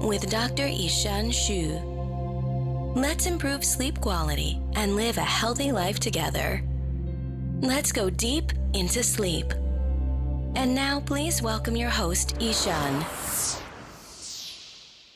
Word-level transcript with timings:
with 0.00 0.30
Dr. 0.30 0.64
Yishan 0.64 1.28
Xu. 1.28 1.82
Let's 2.94 3.26
improve 3.26 3.64
sleep 3.64 4.00
quality 4.00 4.60
and 4.74 4.96
live 4.96 5.18
a 5.18 5.22
healthy 5.22 5.72
life 5.72 5.98
together. 5.98 6.62
Let's 7.60 7.92
go 7.92 8.08
deep 8.08 8.52
into 8.74 9.02
sleep. 9.02 9.52
And 10.54 10.74
now, 10.74 11.00
please 11.00 11.42
welcome 11.42 11.76
your 11.76 11.90
host, 11.90 12.36
Yishan. 12.36 13.02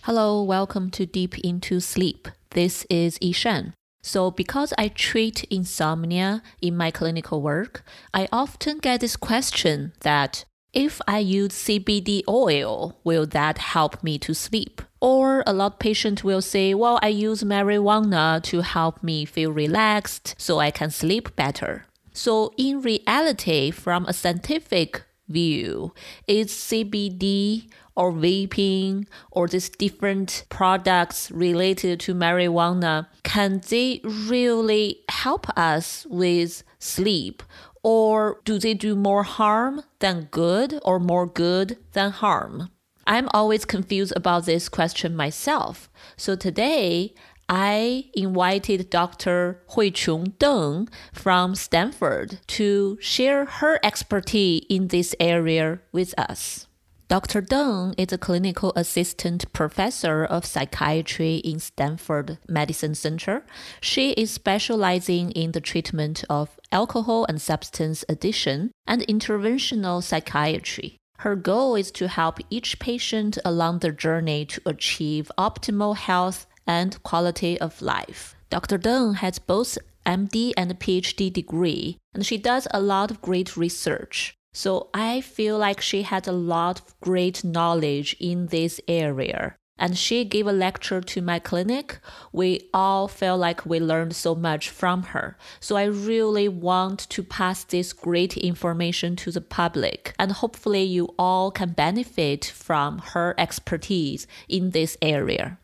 Hello, 0.02 0.42
welcome 0.42 0.90
to 0.90 1.06
Deep 1.06 1.38
Into 1.38 1.80
Sleep. 1.80 2.28
This 2.51 2.84
is 2.90 3.18
Yishan. 3.20 3.73
So, 4.02 4.30
because 4.32 4.74
I 4.76 4.88
treat 4.88 5.45
insomnia 5.45 6.42
in 6.60 6.76
my 6.76 6.90
clinical 6.90 7.40
work, 7.40 7.84
I 8.12 8.28
often 8.32 8.78
get 8.78 9.01
this 9.01 9.16
question 9.16 9.92
that 10.01 10.45
if 10.72 11.00
I 11.06 11.18
use 11.18 11.52
CBD 11.52 12.22
oil, 12.28 12.98
will 13.04 13.26
that 13.26 13.58
help 13.58 14.02
me 14.02 14.18
to 14.20 14.34
sleep? 14.34 14.80
Or 15.00 15.42
a 15.46 15.52
lot 15.52 15.74
of 15.74 15.78
patients 15.78 16.24
will 16.24 16.40
say, 16.40 16.74
well, 16.74 16.98
I 17.02 17.08
use 17.08 17.42
marijuana 17.42 18.42
to 18.45 18.60
help 18.60 19.02
me 19.02 19.24
feel 19.24 19.52
relaxed 19.52 20.34
so 20.38 20.60
I 20.60 20.70
can 20.70 20.90
sleep 20.90 21.34
better. 21.37 21.84
So 22.12 22.52
in 22.56 22.80
reality, 22.82 23.70
from 23.70 24.06
a 24.06 24.12
scientific 24.12 25.02
view, 25.29 25.92
is 26.26 26.48
CBD 26.52 27.68
or 27.95 28.12
vaping 28.12 29.07
or 29.30 29.48
these 29.48 29.68
different 29.68 30.45
products 30.48 31.30
related 31.30 32.01
to 32.01 32.14
marijuana, 32.14 33.07
can 33.23 33.60
they 33.68 34.01
really 34.04 35.01
help 35.09 35.46
us 35.59 36.07
with 36.09 36.62
sleep? 36.79 37.42
Or 37.83 38.41
do 38.45 38.59
they 38.59 38.75
do 38.75 38.95
more 38.95 39.25
harm 39.25 39.83
than 39.99 40.29
good 40.30 40.79
or 40.85 41.01
more 41.01 41.27
good 41.27 41.79
than 41.93 42.11
harm? 42.11 42.71
I'm 43.07 43.29
always 43.35 43.65
confused 43.65 44.13
about 44.15 44.47
this 44.47 44.69
question 44.69 45.16
myself. 45.16 45.91
So 46.16 46.37
today, 46.37 47.15
I 47.49 48.10
invited 48.15 48.88
Dr. 48.91 49.63
Huichun 49.71 50.37
Deng 50.38 50.88
from 51.13 51.55
Stanford 51.55 52.38
to 52.47 52.97
share 53.01 53.45
her 53.45 53.80
expertise 53.83 54.65
in 54.71 54.88
this 54.88 55.15
area 55.19 55.80
with 55.91 56.15
us. 56.16 56.69
Dr. 57.13 57.43
Deng 57.43 57.95
is 57.99 58.10
a 58.10 58.16
clinical 58.16 58.73
assistant 58.74 59.52
professor 59.52 60.24
of 60.24 60.46
psychiatry 60.46 61.43
in 61.45 61.59
Stanford 61.60 62.38
Medicine 62.49 62.95
Center. 62.95 63.45
She 63.82 64.12
is 64.12 64.31
specializing 64.31 65.31
in 65.32 65.53
the 65.53 65.60
treatment 65.60 66.25
of 66.31 66.59
alcohol 66.72 67.27
and 67.28 67.38
substance 67.38 68.03
addiction 68.09 68.71
and 68.87 69.03
interventional 69.03 70.03
psychiatry. 70.03 70.97
Her 71.19 71.37
goal 71.37 71.75
is 71.75 71.91
to 71.91 72.09
help 72.09 72.38
each 72.49 72.78
patient 72.78 73.37
along 73.44 73.81
their 73.81 73.93
journey 73.93 74.47
to 74.47 74.62
achieve 74.65 75.31
optimal 75.37 75.97
health 75.97 76.47
and 76.66 77.03
quality 77.03 77.60
of 77.60 77.82
life. 77.82 78.34
Dr. 78.49 78.78
Deng 78.78 79.16
has 79.16 79.38
both 79.38 79.76
MD 80.06 80.54
and 80.56 80.81
PhD 80.81 81.31
degree, 81.31 81.99
and 82.15 82.25
she 82.25 82.38
does 82.38 82.66
a 82.71 82.81
lot 82.81 83.10
of 83.10 83.20
great 83.20 83.54
research. 83.54 84.34
So 84.52 84.90
I 84.92 85.22
feel 85.22 85.56
like 85.56 85.80
she 85.80 86.02
had 86.02 86.28
a 86.28 86.32
lot 86.32 86.80
of 86.80 87.00
great 87.00 87.42
knowledge 87.42 88.14
in 88.20 88.48
this 88.48 88.80
area. 88.86 89.56
And 89.78 89.96
she 89.96 90.24
gave 90.24 90.46
a 90.46 90.52
lecture 90.52 91.00
to 91.00 91.22
my 91.22 91.38
clinic. 91.38 91.98
We 92.30 92.68
all 92.74 93.08
felt 93.08 93.41
like 93.41 93.64
we 93.64 93.80
learned 93.80 94.14
so 94.14 94.34
much 94.34 94.68
from 94.68 95.04
her. 95.04 95.38
So 95.58 95.76
I 95.76 95.84
really 95.84 96.46
want 96.46 97.00
to 97.08 97.22
pass 97.22 97.64
this 97.64 97.94
great 97.94 98.36
information 98.36 99.16
to 99.16 99.32
the 99.32 99.41
public. 99.41 100.14
And 100.18 100.30
hopefully, 100.30 100.82
you 100.82 101.14
all 101.18 101.50
can 101.50 101.70
benefit 101.70 102.44
from 102.44 102.98
her 102.98 103.34
expertise 103.38 104.26
in 104.48 104.70
this 104.70 104.96
area. 105.00 105.58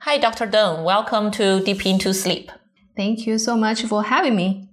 Hi, 0.00 0.18
Dr. 0.18 0.46
Deng. 0.46 0.84
Welcome 0.84 1.30
to 1.32 1.64
Deep 1.64 1.86
Into 1.86 2.12
Sleep. 2.12 2.52
Thank 2.94 3.26
you 3.26 3.38
so 3.38 3.56
much 3.56 3.82
for 3.82 4.04
having 4.04 4.36
me. 4.36 4.68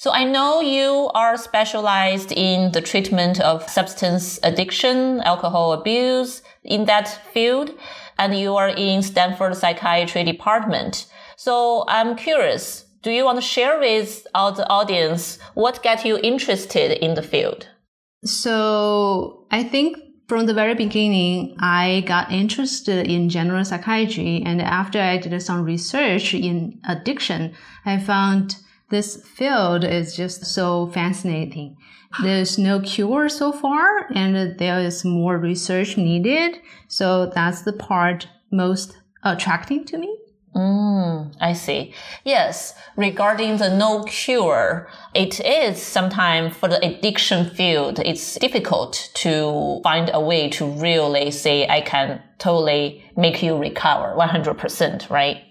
So 0.00 0.12
I 0.12 0.22
know 0.22 0.60
you 0.60 1.10
are 1.12 1.36
specialized 1.36 2.30
in 2.30 2.70
the 2.70 2.80
treatment 2.80 3.40
of 3.40 3.68
substance 3.68 4.38
addiction, 4.44 5.20
alcohol 5.22 5.72
abuse 5.72 6.40
in 6.62 6.84
that 6.84 7.08
field, 7.32 7.76
and 8.16 8.38
you 8.38 8.54
are 8.54 8.68
in 8.68 9.02
Stanford 9.02 9.56
Psychiatry 9.56 10.22
Department. 10.22 11.06
So 11.36 11.84
I'm 11.88 12.14
curious, 12.14 12.84
do 13.02 13.10
you 13.10 13.24
want 13.24 13.38
to 13.38 13.42
share 13.42 13.80
with 13.80 14.24
our 14.36 14.54
audience 14.70 15.40
what 15.54 15.82
got 15.82 16.04
you 16.04 16.16
interested 16.22 17.04
in 17.04 17.14
the 17.14 17.22
field? 17.22 17.66
So 18.22 19.48
I 19.50 19.64
think 19.64 19.98
from 20.28 20.46
the 20.46 20.54
very 20.54 20.76
beginning, 20.76 21.56
I 21.58 22.04
got 22.06 22.30
interested 22.30 23.08
in 23.08 23.30
general 23.30 23.64
psychiatry. 23.64 24.44
And 24.46 24.62
after 24.62 25.00
I 25.00 25.16
did 25.16 25.42
some 25.42 25.64
research 25.64 26.34
in 26.34 26.80
addiction, 26.86 27.54
I 27.84 27.98
found 27.98 28.58
this 28.90 29.22
field 29.22 29.84
is 29.84 30.16
just 30.16 30.44
so 30.46 30.86
fascinating. 30.88 31.76
There's 32.22 32.56
no 32.58 32.80
cure 32.80 33.28
so 33.28 33.52
far, 33.52 34.10
and 34.14 34.58
there 34.58 34.80
is 34.80 35.04
more 35.04 35.36
research 35.36 35.98
needed. 35.98 36.58
So 36.88 37.26
that's 37.26 37.62
the 37.62 37.74
part 37.74 38.28
most 38.50 38.96
attracting 39.22 39.84
to 39.86 39.98
me. 39.98 40.16
Mm, 40.56 41.36
I 41.38 41.52
see. 41.52 41.92
Yes, 42.24 42.74
regarding 42.96 43.58
the 43.58 43.76
no 43.76 44.04
cure, 44.04 44.88
it 45.14 45.38
is 45.40 45.80
sometimes 45.80 46.56
for 46.56 46.68
the 46.68 46.82
addiction 46.84 47.50
field, 47.50 47.98
it's 47.98 48.36
difficult 48.36 49.10
to 49.14 49.80
find 49.84 50.10
a 50.14 50.20
way 50.20 50.48
to 50.50 50.66
really 50.66 51.30
say, 51.30 51.68
I 51.68 51.82
can 51.82 52.22
totally 52.38 53.04
make 53.16 53.42
you 53.42 53.56
recover 53.56 54.16
100%, 54.16 55.10
right? 55.10 55.44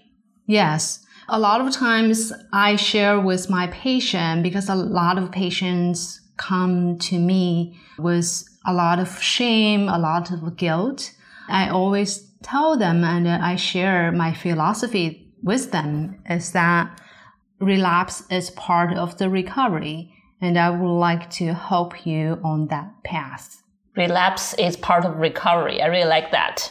Yes 0.46 1.06
a 1.28 1.38
lot 1.38 1.60
of 1.60 1.72
times 1.72 2.32
I 2.52 2.76
share 2.76 3.20
with 3.20 3.50
my 3.50 3.66
patient 3.68 4.42
because 4.42 4.68
a 4.68 4.74
lot 4.74 5.18
of 5.18 5.30
patients 5.30 6.20
come 6.36 6.98
to 6.98 7.18
me 7.18 7.78
with 7.98 8.44
a 8.66 8.72
lot 8.72 8.98
of 8.98 9.22
shame, 9.22 9.88
a 9.88 9.98
lot 9.98 10.30
of 10.30 10.56
guilt. 10.56 11.12
I 11.48 11.68
always 11.68 12.30
tell 12.42 12.78
them 12.78 13.04
and 13.04 13.28
I 13.28 13.56
share 13.56 14.10
my 14.12 14.32
philosophy 14.32 15.32
with 15.42 15.70
them 15.70 16.20
is 16.28 16.52
that 16.52 17.00
relapse 17.60 18.22
is 18.30 18.50
part 18.50 18.96
of 18.96 19.18
the 19.18 19.28
recovery 19.28 20.12
and 20.40 20.58
I 20.58 20.70
would 20.70 20.98
like 20.98 21.28
to 21.30 21.52
help 21.52 22.06
you 22.06 22.40
on 22.44 22.68
that 22.68 23.02
path. 23.04 23.62
Relapse 23.96 24.54
is 24.54 24.76
part 24.76 25.04
of 25.04 25.16
recovery. 25.16 25.82
I 25.82 25.86
really 25.86 26.08
like 26.08 26.30
that. 26.30 26.70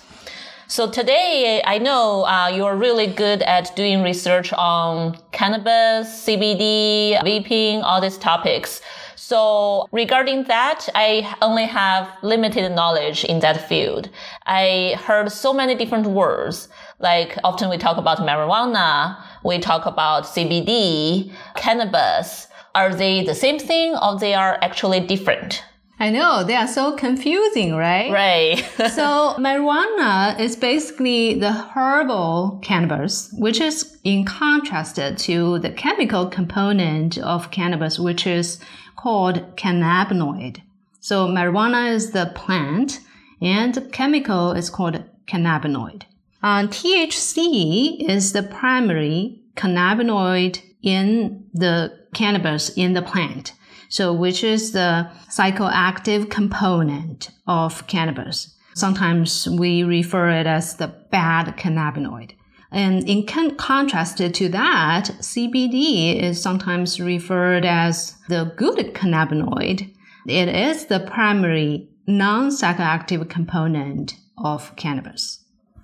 So 0.69 0.89
today, 0.91 1.61
I 1.63 1.77
know 1.77 2.25
uh, 2.25 2.49
you're 2.53 2.75
really 2.75 3.07
good 3.07 3.41
at 3.43 3.73
doing 3.77 4.03
research 4.03 4.51
on 4.51 5.17
cannabis, 5.31 6.25
CBD, 6.25 7.17
vaping, 7.23 7.83
all 7.83 8.01
these 8.01 8.17
topics. 8.17 8.81
So 9.15 9.87
regarding 9.93 10.43
that, 10.45 10.89
I 10.93 11.33
only 11.41 11.63
have 11.67 12.11
limited 12.21 12.69
knowledge 12.73 13.23
in 13.23 13.39
that 13.39 13.69
field. 13.69 14.09
I 14.45 14.99
heard 15.05 15.31
so 15.31 15.53
many 15.53 15.73
different 15.73 16.07
words. 16.07 16.67
Like 16.99 17.37
often 17.45 17.69
we 17.69 17.77
talk 17.77 17.95
about 17.95 18.17
marijuana, 18.17 19.23
we 19.45 19.59
talk 19.59 19.85
about 19.85 20.25
CBD, 20.25 21.31
cannabis. 21.55 22.47
Are 22.75 22.93
they 22.93 23.23
the 23.23 23.35
same 23.35 23.57
thing 23.57 23.95
or 23.95 24.19
they 24.19 24.33
are 24.33 24.59
actually 24.61 24.99
different? 24.99 25.63
I 25.99 26.11
know 26.11 26.43
they 26.43 26.55
are 26.55 26.67
so 26.67 26.95
confusing, 26.95 27.75
right? 27.75 28.11
Right. 28.11 28.57
so 28.91 29.35
marijuana 29.39 30.39
is 30.39 30.55
basically 30.55 31.33
the 31.39 31.51
herbal 31.51 32.59
cannabis, 32.61 33.33
which 33.33 33.59
is 33.59 33.97
in 34.03 34.23
contrast 34.23 34.97
to 34.97 35.59
the 35.59 35.71
chemical 35.71 36.27
component 36.27 37.17
of 37.17 37.49
cannabis, 37.49 37.97
which 37.97 38.27
is 38.27 38.59
called 38.95 39.55
cannabinoid. 39.55 40.61
So 40.99 41.27
marijuana 41.27 41.91
is 41.93 42.11
the 42.11 42.31
plant 42.35 42.99
and 43.41 43.73
the 43.73 43.81
chemical 43.81 44.51
is 44.51 44.69
called 44.69 45.03
cannabinoid. 45.25 46.03
Uh, 46.43 46.67
THC 46.67 48.07
is 48.07 48.33
the 48.33 48.43
primary 48.43 49.41
cannabinoid 49.55 50.61
in 50.83 51.45
the 51.53 51.97
cannabis 52.13 52.69
in 52.69 52.93
the 52.93 53.01
plant. 53.01 53.53
So, 53.89 54.13
which 54.13 54.43
is 54.43 54.71
the 54.71 55.09
psychoactive 55.29 56.29
component 56.29 57.29
of 57.47 57.87
cannabis. 57.87 58.55
Sometimes 58.75 59.47
we 59.49 59.83
refer 59.83 60.29
it 60.29 60.45
as 60.45 60.75
the 60.75 60.87
bad 60.87 61.57
cannabinoid. 61.57 62.33
And 62.71 63.07
in 63.07 63.25
con- 63.25 63.55
contrast 63.55 64.17
to 64.17 64.49
that, 64.49 65.09
CBD 65.19 66.21
is 66.21 66.41
sometimes 66.41 66.99
referred 66.99 67.65
as 67.65 68.17
the 68.27 68.53
good 68.57 68.93
cannabinoid. 68.93 69.93
It 70.27 70.49
is 70.49 70.85
the 70.85 70.99
primary 70.99 71.89
non-psychoactive 72.05 73.29
component 73.29 74.15
of 74.37 74.75
cannabis. 74.75 75.43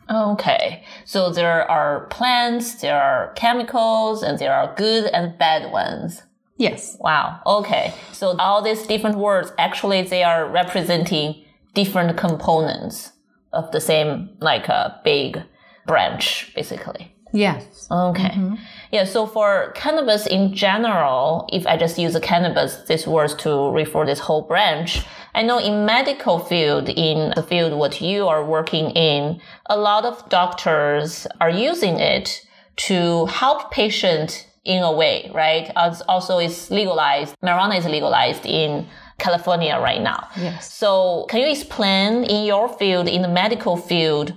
Okay, 0.10 0.84
so 1.06 1.32
there 1.32 1.70
are 1.72 2.08
plants, 2.08 2.76
there 2.76 3.02
are 3.02 3.32
chemicals, 3.34 4.22
and 4.22 4.38
there 4.38 4.54
are 4.54 4.76
good 4.76 5.06
and 5.06 5.38
bad 5.38 5.72
ones. 5.72 6.24
Yes. 6.58 6.98
Wow. 7.00 7.40
Okay. 7.46 7.94
So 8.12 8.36
all 8.38 8.62
these 8.62 8.86
different 8.86 9.18
words 9.18 9.52
actually 9.58 10.04
they 10.04 10.24
are 10.24 10.48
representing 10.48 11.44
different 11.74 12.18
components 12.18 13.12
of 13.52 13.72
the 13.72 13.82
same 13.82 14.30
like 14.40 14.68
a 14.68 15.00
big 15.04 15.42
branch 15.88 16.52
basically. 16.56 17.14
Yes. 17.34 17.88
Okay. 17.90 18.30
Mm-hmm. 18.30 18.56
Yeah. 18.92 19.06
So 19.06 19.26
for 19.26 19.72
cannabis 19.76 20.28
in 20.28 20.54
general, 20.54 21.50
if 21.52 21.66
I 21.66 21.78
just 21.78 21.98
use 21.98 22.16
cannabis, 22.22 22.76
this 22.88 23.08
words 23.08 23.34
to 23.38 23.72
refer 23.72 24.06
this 24.06 24.20
whole 24.20 24.44
branch, 24.44 25.04
I 25.34 25.42
know 25.42 25.58
in 25.58 25.84
medical 25.84 26.38
field, 26.38 26.90
in 26.90 27.34
the 27.36 27.42
field 27.42 27.74
what 27.74 28.00
you 28.02 28.28
are 28.28 28.46
working 28.46 28.92
in, 28.92 29.42
a 29.66 29.78
lot 29.78 30.06
of 30.06 30.30
doctors 30.30 31.26
are 31.42 31.50
using 31.50 32.00
it 32.00 32.46
to 32.76 33.26
help 33.26 33.72
patient 33.72 34.48
in 34.66 34.82
a 34.84 34.92
way, 34.92 35.30
right? 35.34 35.72
Also 36.08 36.38
it's 36.40 36.72
legalized. 36.72 37.36
Marijuana 37.44 37.78
is 37.78 37.86
legalized 37.86 38.46
in 38.46 38.88
California 39.20 39.78
right 39.80 40.02
now. 40.02 40.28
Yes. 40.38 40.74
So 40.74 41.26
can 41.30 41.42
you 41.42 41.50
explain 41.50 42.24
in 42.24 42.46
your 42.46 42.70
field, 42.70 43.08
in 43.08 43.22
the 43.22 43.28
medical 43.28 43.76
field, 43.76 44.34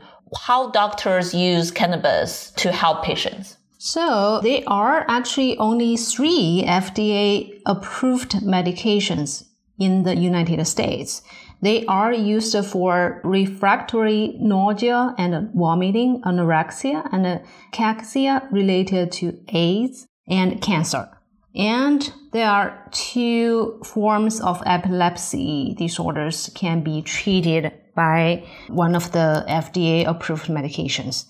how 0.46 0.70
doctors 0.70 1.32
use 1.32 1.70
cannabis 1.70 2.50
to 2.56 2.73
help 2.73 3.05
patients? 3.05 3.56
So 3.78 4.40
there 4.43 4.62
are 4.67 5.05
actually 5.08 5.56
only 5.58 5.96
three 5.96 6.64
FDA 6.67 7.61
approved 7.64 8.32
medications 8.43 9.44
in 9.79 10.02
the 10.02 10.17
United 10.17 10.64
States. 10.67 11.22
They 11.62 11.87
are 11.87 12.12
used 12.12 12.56
for 12.67 13.20
refractory 13.22 14.37
nausea 14.40 15.14
and 15.17 15.50
vomiting, 15.55 16.20
anorexia, 16.22 17.08
and 17.12 17.40
cachexia 17.72 18.50
related 18.50 19.12
to 19.12 19.38
AIDS 19.49 20.06
and 20.28 20.61
cancer. 20.61 21.08
And 21.55 22.12
there 22.32 22.50
are 22.50 22.88
two 22.90 23.81
forms 23.84 24.40
of 24.40 24.62
epilepsy 24.67 25.75
disorders 25.78 26.50
can 26.55 26.82
be 26.82 27.00
treated 27.02 27.73
by 27.94 28.44
one 28.69 28.94
of 28.94 29.12
the 29.12 29.44
FDA 29.49 30.06
approved 30.06 30.49
medications. 30.49 31.25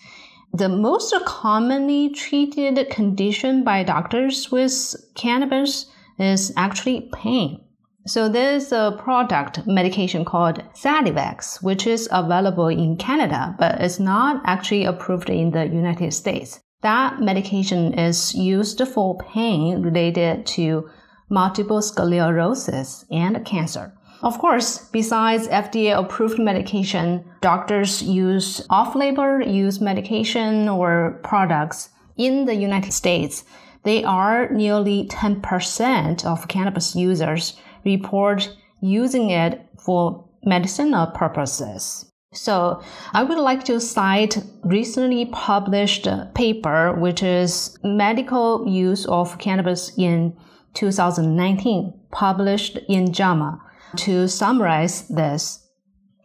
The 0.53 0.69
most 0.69 1.15
commonly 1.27 2.11
treated 2.11 2.91
condition 2.91 3.63
by 3.63 3.85
doctors 3.85 4.51
with 4.51 4.95
cannabis 5.15 5.87
is 6.19 6.53
actually 6.57 7.09
pain. 7.15 7.63
So 8.07 8.29
there's 8.29 8.73
a 8.73 8.97
product 8.99 9.67
medication 9.67 10.25
called 10.25 10.63
Sativex, 10.75 11.63
which 11.63 11.87
is 11.87 12.09
available 12.13 12.69
in 12.69 12.97
Canada, 12.97 13.55
but 13.59 13.81
it's 13.81 13.99
not 13.99 14.43
actually 14.45 14.85
approved 14.85 15.29
in 15.29 15.51
the 15.51 15.67
United 15.67 16.13
States. 16.15 16.61
That 16.83 17.21
medication 17.21 17.95
is 17.99 18.35
used 18.35 18.87
for 18.89 19.19
pain 19.19 19.83
related 19.83 20.47
to 20.47 20.89
multiple 21.29 21.83
sclerosis 21.83 23.05
and 23.11 23.45
cancer. 23.45 23.93
Of 24.23 24.39
course, 24.39 24.89
besides 24.93 25.49
FDA 25.49 25.99
approved 25.99 26.39
medication, 26.39 27.25
doctors 27.41 28.03
use 28.03 28.65
off 28.71 28.95
label 28.95 29.41
use 29.43 29.81
medication 29.81 30.69
or 30.69 31.21
products 31.23 31.91
in 32.17 32.47
the 32.47 32.55
United 32.55 32.93
States. 32.93 33.45
They 33.83 34.03
are 34.05 34.49
nearly 34.51 35.07
10% 35.09 36.25
of 36.25 36.49
cannabis 36.49 36.97
users 36.97 37.59
report 37.85 38.57
using 38.81 39.31
it 39.31 39.67
for 39.79 40.25
medicinal 40.45 41.09
purposes. 41.09 42.11
So 42.37 42.83
I 43.13 43.23
would 43.23 43.39
like 43.39 43.65
to 43.65 43.81
cite 43.81 44.39
recently 44.63 45.27
published 45.27 46.07
paper, 46.35 46.93
which 46.93 47.23
is 47.23 47.79
medical 47.83 48.69
use 48.69 49.07
of 49.07 49.39
cannabis 49.39 49.93
in 49.97 50.37
2019, 50.75 51.95
published 52.11 52.79
in 52.89 53.13
JAMA. 53.13 53.63
To 53.97 54.29
summarize 54.29 55.09
this, 55.09 55.67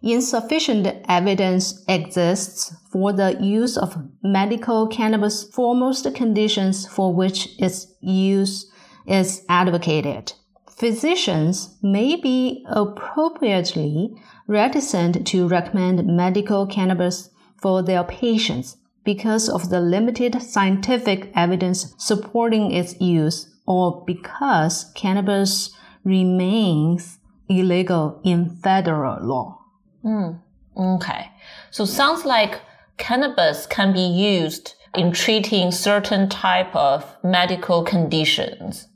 insufficient 0.03 0.87
evidence 1.07 1.85
exists 1.87 2.75
for 2.91 3.13
the 3.13 3.37
use 3.41 3.77
of 3.77 3.97
medical 4.21 4.87
cannabis 4.87 5.45
for 5.45 5.73
most 5.73 6.13
conditions 6.13 6.85
for 6.85 7.13
which 7.13 7.47
its 7.57 7.87
use 8.01 8.69
is 9.07 9.45
advocated 9.47 10.33
physicians 10.81 11.77
may 11.83 12.15
be 12.15 12.65
appropriately 12.67 14.11
reticent 14.51 15.25
to 15.25 15.47
recommend 15.47 16.05
medical 16.05 16.67
cannabis 16.67 17.29
for 17.61 17.81
their 17.81 18.03
patients 18.03 18.77
because 19.03 19.49
of 19.49 19.69
the 19.69 19.79
limited 19.79 20.41
scientific 20.41 21.31
evidence 21.35 21.95
supporting 21.97 22.71
its 22.71 22.99
use 22.99 23.49
or 23.65 24.03
because 24.05 24.91
cannabis 24.93 25.71
remains 26.03 27.17
illegal 27.47 28.19
in 28.23 28.49
federal 28.49 29.25
law. 29.25 29.59
Mm, 30.03 30.41
okay. 30.77 31.31
So 31.71 31.85
sounds 31.85 32.25
like 32.25 32.61
cannabis 32.97 33.65
can 33.65 33.93
be 33.93 34.01
used 34.01 34.75
in 34.95 35.11
treating 35.13 35.71
certain 35.71 36.27
type 36.27 36.75
of 36.75 37.15
medical 37.23 37.83
conditions. 37.83 38.87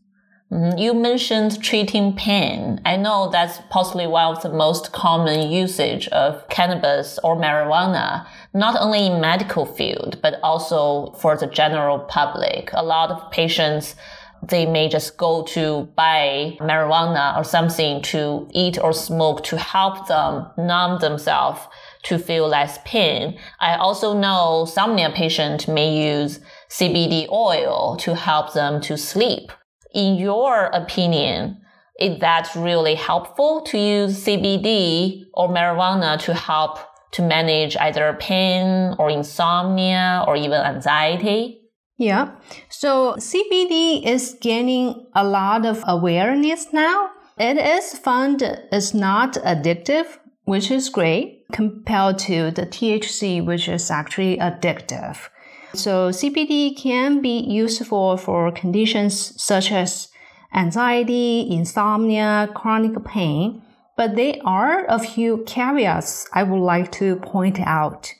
Mm-hmm. 0.51 0.77
You 0.77 0.93
mentioned 0.93 1.63
treating 1.63 2.15
pain. 2.15 2.79
I 2.85 2.97
know 2.97 3.29
that's 3.31 3.59
possibly 3.71 4.05
one 4.05 4.35
of 4.35 4.43
the 4.43 4.49
most 4.49 4.91
common 4.91 5.51
usage 5.51 6.07
of 6.09 6.47
cannabis 6.49 7.17
or 7.23 7.35
marijuana, 7.35 8.27
not 8.53 8.79
only 8.79 9.07
in 9.07 9.19
medical 9.19 9.65
field, 9.65 10.19
but 10.21 10.39
also 10.43 11.13
for 11.19 11.35
the 11.35 11.47
general 11.47 11.97
public. 11.97 12.69
A 12.73 12.83
lot 12.83 13.09
of 13.09 13.31
patients, 13.31 13.95
they 14.47 14.67
may 14.67 14.87
just 14.87 15.17
go 15.17 15.41
to 15.45 15.89
buy 15.95 16.55
marijuana 16.59 17.35
or 17.35 17.43
something 17.43 18.03
to 18.03 18.47
eat 18.53 18.77
or 18.79 18.93
smoke 18.93 19.43
to 19.45 19.57
help 19.57 20.07
them 20.07 20.45
numb 20.59 20.99
themselves 20.99 21.61
to 22.03 22.19
feel 22.19 22.47
less 22.47 22.77
pain. 22.85 23.39
I 23.59 23.77
also 23.77 24.13
know 24.13 24.65
some 24.65 24.95
patients 25.15 25.67
may 25.67 26.07
use 26.07 26.39
CBD 26.69 27.27
oil 27.31 27.97
to 28.01 28.13
help 28.13 28.53
them 28.53 28.79
to 28.81 28.95
sleep 28.95 29.51
in 29.95 30.15
your 30.15 30.65
opinion, 30.65 31.61
is 31.99 32.19
that 32.19 32.51
really 32.55 32.95
helpful 32.95 33.61
to 33.61 33.77
use 33.77 34.25
CBD 34.25 35.23
or 35.33 35.47
marijuana 35.47 36.19
to 36.19 36.33
help 36.33 36.79
to 37.13 37.21
manage 37.21 37.77
either 37.77 38.17
pain 38.19 38.93
or 38.99 39.09
insomnia 39.09 40.23
or 40.27 40.35
even 40.35 40.59
anxiety? 40.61 41.61
Yeah. 41.97 42.35
So 42.69 43.15
CBD 43.17 44.05
is 44.05 44.35
gaining 44.41 45.07
a 45.15 45.23
lot 45.23 45.65
of 45.65 45.81
awareness 45.87 46.73
now. 46.73 47.11
It 47.37 47.57
is 47.57 47.97
found 47.97 48.41
it's 48.41 48.93
not 48.93 49.35
addictive, 49.35 50.19
which 50.43 50.69
is 50.71 50.89
great 50.89 51.45
compared 51.53 52.19
to 52.19 52.51
the 52.51 52.65
THC, 52.65 53.45
which 53.45 53.69
is 53.69 53.89
actually 53.89 54.37
addictive. 54.37 55.17
So 55.75 56.09
CBD 56.09 56.77
can 56.77 57.21
be 57.21 57.39
useful 57.39 58.17
for 58.17 58.51
conditions 58.51 59.33
such 59.41 59.71
as 59.71 60.09
anxiety, 60.53 61.47
insomnia, 61.51 62.49
chronic 62.55 63.03
pain, 63.03 63.61
but 63.97 64.15
there 64.15 64.35
are 64.45 64.85
a 64.87 64.99
few 64.99 65.43
caveats 65.45 66.27
I 66.33 66.43
would 66.43 66.61
like 66.61 66.91
to 66.93 67.17
point 67.17 67.59
out. 67.59 68.13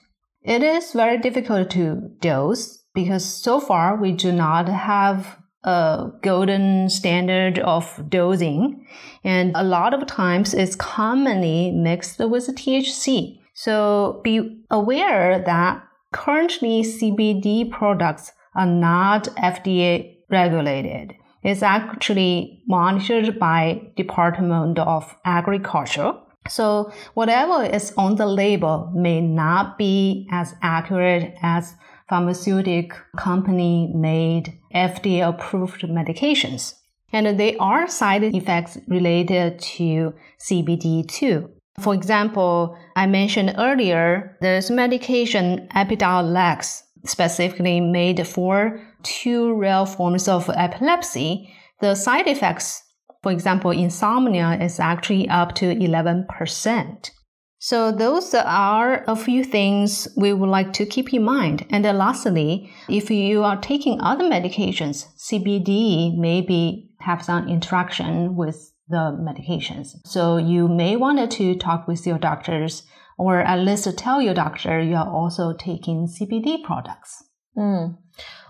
It 0.44 0.64
is 0.64 0.92
very 0.92 1.18
difficult 1.18 1.70
to 1.72 2.12
dose 2.20 2.84
because 2.94 3.26
so 3.26 3.60
far 3.60 3.96
we 3.96 4.12
do 4.12 4.32
not 4.32 4.70
have 4.70 5.38
a 5.64 6.12
golden 6.22 6.90
standard 6.90 7.58
of 7.60 8.10
dosing, 8.10 8.86
and 9.24 9.52
a 9.56 9.64
lot 9.64 9.94
of 9.94 10.06
times 10.06 10.54
it's 10.54 10.76
commonly 10.76 11.72
mixed 11.72 12.20
with 12.20 12.48
THC. 12.56 13.40
So 13.54 14.22
be 14.24 14.64
aware 14.70 15.40
that 15.40 15.82
currently 16.16 16.82
CBD 16.82 17.70
products 17.70 18.32
are 18.56 18.66
not 18.66 19.26
FDA 19.36 20.16
regulated. 20.32 21.14
It's 21.44 21.62
actually 21.62 22.64
monitored 22.68 23.38
by 23.38 23.82
Department 23.98 24.80
of 24.80 25.14
Agriculture. 25.26 26.14
So 26.48 26.92
whatever 27.16 27.66
is 27.66 27.94
on 27.98 28.16
the 28.16 28.26
label 28.28 28.92
may 28.96 29.20
not 29.20 29.78
be 29.78 30.28
as 30.32 30.56
accurate 30.62 31.36
as 31.42 31.76
pharmaceutical 32.08 32.98
company 33.18 33.92
made 33.94 34.58
FDA 34.74 35.28
approved 35.28 35.82
medications. 35.82 36.76
And 37.12 37.38
there 37.38 37.56
are 37.60 37.88
side 37.90 38.24
effects 38.24 38.78
related 38.88 39.60
to 39.78 40.14
CBD 40.40 41.08
too. 41.08 41.50
For 41.80 41.94
example, 41.94 42.78
I 42.96 43.06
mentioned 43.06 43.56
earlier, 43.58 44.38
there's 44.42 44.72
medication 44.72 45.68
Epidiolex 45.76 46.84
specifically 47.06 47.82
made 47.82 48.26
for 48.28 48.82
two 49.04 49.54
rare 49.54 49.86
forms 49.86 50.28
of 50.28 50.50
epilepsy. 50.50 51.54
The 51.82 51.96
side 51.96 52.28
effects, 52.28 52.82
for 53.22 53.32
example, 53.32 53.72
insomnia 53.72 54.58
is 54.60 54.80
actually 54.80 55.30
up 55.30 55.54
to 55.56 55.76
11%. 55.76 57.12
So 57.60 57.92
those 57.92 58.34
are 58.34 59.04
a 59.08 59.16
few 59.16 59.44
things 59.44 60.08
we 60.16 60.34
would 60.34 60.50
like 60.50 60.72
to 60.74 60.86
keep 60.86 61.14
in 61.14 61.24
mind. 61.24 61.66
And 61.72 61.84
lastly, 61.84 62.72
if 62.88 63.10
you 63.10 63.44
are 63.44 63.60
taking 63.60 64.00
other 64.02 64.26
medications, 64.26 65.08
CBD 65.18 66.16
maybe 66.18 66.92
have 67.00 67.24
some 67.24 67.48
interaction 67.48 68.36
with 68.36 68.72
the 68.88 69.18
medications. 69.20 69.96
So 70.06 70.38
you 70.38 70.68
may 70.68 70.96
want 70.96 71.32
to 71.32 71.56
talk 71.56 71.88
with 71.88 72.06
your 72.06 72.18
doctors 72.18 72.84
or 73.18 73.40
at 73.40 73.60
least 73.60 73.98
tell 73.98 74.22
your 74.22 74.34
doctor 74.34 74.82
you 74.82 74.96
are 74.96 75.10
also 75.10 75.54
taking 75.54 76.08
CBD 76.08 76.64
products. 76.64 77.24
Mm. 77.58 77.98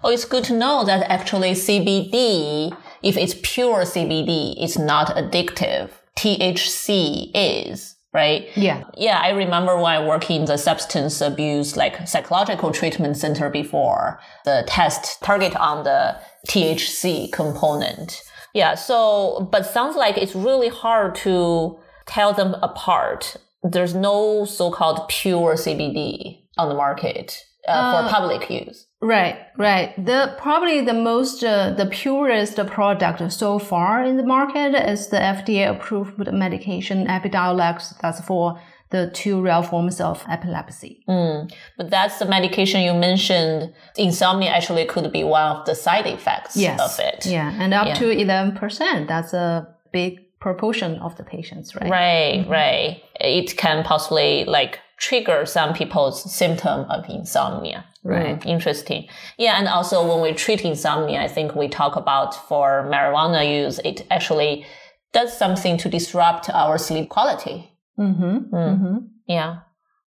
Oh, 0.03 0.09
it's 0.09 0.25
good 0.25 0.43
to 0.45 0.57
know 0.57 0.83
that 0.83 1.09
actually 1.09 1.51
CBD, 1.51 2.75
if 3.01 3.17
it's 3.17 3.35
pure 3.41 3.83
CBD, 3.83 4.55
it's 4.57 4.77
not 4.77 5.07
addictive. 5.15 5.91
THC 6.17 7.31
is, 7.33 7.95
right? 8.13 8.47
Yeah. 8.55 8.83
Yeah, 8.97 9.19
I 9.21 9.31
remember 9.31 9.75
when 9.75 9.85
I 9.85 10.05
worked 10.05 10.31
in 10.31 10.45
the 10.45 10.57
substance 10.57 11.21
abuse, 11.21 11.75
like 11.75 12.07
psychological 12.07 12.71
treatment 12.71 13.17
center 13.17 13.49
before, 13.49 14.19
the 14.45 14.63
test 14.67 15.21
target 15.21 15.55
on 15.55 15.83
the 15.83 16.17
THC 16.47 17.31
component. 17.31 18.21
Yeah, 18.55 18.75
so, 18.75 19.49
but 19.51 19.65
sounds 19.65 19.97
like 19.97 20.17
it's 20.17 20.33
really 20.33 20.69
hard 20.69 21.13
to 21.15 21.77
tell 22.05 22.31
them 22.33 22.55
apart. 22.63 23.35
There's 23.63 23.93
no 23.93 24.45
so-called 24.45 25.09
pure 25.09 25.55
CBD 25.55 26.43
on 26.57 26.69
the 26.69 26.75
market 26.75 27.37
uh, 27.67 27.71
uh, 27.71 28.07
for 28.07 28.09
public 28.09 28.49
use. 28.49 28.87
Right, 29.01 29.37
right. 29.57 29.93
The 29.97 30.35
probably 30.37 30.79
the 30.79 30.93
most 30.93 31.43
uh, 31.43 31.71
the 31.71 31.85
purest 31.87 32.55
product 32.67 33.29
so 33.33 33.59
far 33.59 34.05
in 34.05 34.15
the 34.15 34.25
market 34.25 34.73
is 34.89 35.09
the 35.09 35.17
FDA 35.17 35.69
approved 35.69 36.17
medication 36.31 37.07
Epidiolex. 37.07 37.99
That's 37.99 38.21
for 38.21 38.57
the 38.91 39.09
two 39.13 39.41
real 39.41 39.63
forms 39.63 39.99
of 39.99 40.23
epilepsy. 40.29 41.03
Mm. 41.09 41.51
But 41.77 41.89
that's 41.89 42.19
the 42.19 42.25
medication 42.25 42.81
you 42.81 42.93
mentioned. 42.93 43.73
Insomnia 43.97 44.51
actually 44.51 44.85
could 44.85 45.11
be 45.11 45.23
one 45.23 45.57
of 45.57 45.65
the 45.65 45.75
side 45.75 46.07
effects 46.07 46.55
yes. 46.55 46.79
of 46.79 47.05
it. 47.05 47.25
Yeah, 47.25 47.51
and 47.59 47.73
up 47.73 47.87
yeah. 47.87 47.95
to 47.95 48.09
eleven 48.09 48.55
percent. 48.55 49.07
That's 49.07 49.33
a 49.33 49.67
big 49.91 50.19
proportion 50.39 50.99
of 50.99 51.17
the 51.17 51.23
patients, 51.23 51.75
right? 51.75 51.89
Right, 51.89 52.39
mm-hmm. 52.41 52.51
right. 52.51 53.01
It 53.19 53.57
can 53.57 53.83
possibly 53.83 54.45
like 54.45 54.79
trigger 54.97 55.45
some 55.45 55.73
people's 55.73 56.31
symptom 56.31 56.81
of 56.89 57.09
insomnia. 57.09 57.85
Right. 58.03 58.39
Mm, 58.39 58.45
interesting. 58.45 59.07
Yeah. 59.37 59.57
And 59.57 59.67
also 59.67 60.07
when 60.07 60.21
we 60.21 60.33
treat 60.33 60.63
insomnia, 60.63 61.21
I 61.21 61.27
think 61.27 61.55
we 61.55 61.67
talk 61.67 61.95
about 61.95 62.35
for 62.47 62.87
marijuana 62.87 63.63
use, 63.63 63.79
it 63.83 64.05
actually 64.11 64.65
does 65.11 65.35
something 65.35 65.77
to 65.77 65.89
disrupt 65.89 66.49
our 66.51 66.77
sleep 66.77 67.09
quality. 67.09 67.71
Mm-hmm. 67.99 68.23
Mm. 68.23 68.51
Mm-hmm. 68.53 68.97
Yeah. 69.27 69.59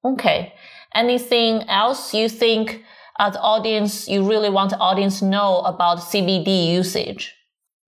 Okay. 0.05 0.55
Anything 0.95 1.63
else 1.69 2.15
you 2.15 2.29
think 2.29 2.83
as 3.19 3.37
audience, 3.37 4.09
you 4.09 4.29
really 4.29 4.51
want 4.51 4.71
the 4.71 4.79
audience 4.79 5.23
know 5.23 5.59
about 5.61 5.99
CBD 5.99 6.73
usage? 6.73 7.35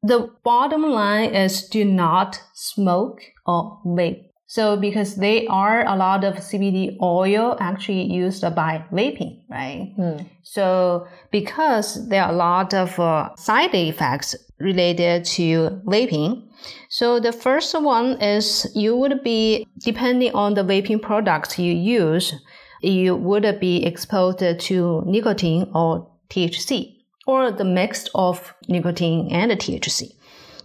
The 0.03 0.31
bottom 0.45 0.91
line 0.91 1.35
is 1.35 1.69
do 1.69 1.85
not 1.85 2.41
smoke 2.55 3.21
or 3.47 3.81
vape. 3.87 4.25
So 4.47 4.77
because 4.77 5.15
there 5.15 5.43
are 5.49 5.87
a 5.87 5.95
lot 5.95 6.25
of 6.25 6.35
CBD 6.35 6.97
oil 7.01 7.57
actually 7.61 8.03
used 8.03 8.43
by 8.57 8.85
vaping, 8.93 9.43
right? 9.49 9.95
Mm. 9.97 10.27
So 10.43 11.07
because 11.31 12.09
there 12.09 12.25
are 12.25 12.33
a 12.33 12.37
lot 12.37 12.75
of 12.75 12.99
uh, 12.99 13.29
side 13.37 13.75
effects 13.75 14.35
related 14.61 15.25
to 15.25 15.81
vaping, 15.87 16.51
so 16.89 17.21
the 17.21 17.33
first 17.33 17.79
one 17.81 18.21
is 18.21 18.71
you 18.75 18.97
would 18.97 19.23
be 19.23 19.67
depending 19.79 20.33
on 20.35 20.55
the 20.55 20.63
vaping 20.63 21.01
products 21.01 21.59
you 21.59 21.73
use, 21.73 22.35
you 22.83 23.17
would 23.17 23.61
be 23.61 23.85
exposed 23.85 24.39
to 24.39 25.03
nicotine 25.07 25.71
or 25.75 26.11
THC 26.31 26.97
or 27.27 27.51
the 27.51 27.65
mix 27.65 28.09
of 28.15 28.55
nicotine 28.69 29.29
and 29.31 29.53
THC. 29.53 30.13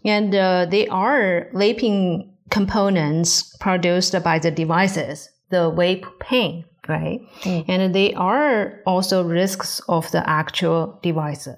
And 0.04 0.34
uh, 0.34 0.66
they 0.70 0.88
are 0.88 1.50
vaping 1.54 2.30
components 2.50 3.56
produced 3.60 4.16
by 4.24 4.40
the 4.40 4.52
devices, 4.52 5.30
the 5.50 5.72
vape 5.72 6.06
pen, 6.20 6.64
right? 6.88 7.20
Mm. 7.42 7.66
And 7.68 7.96
they 7.96 8.14
are 8.14 8.82
also 8.86 9.24
risks 9.24 9.82
of 9.88 10.10
the 10.12 10.28
actual 10.30 11.00
devices. 11.02 11.56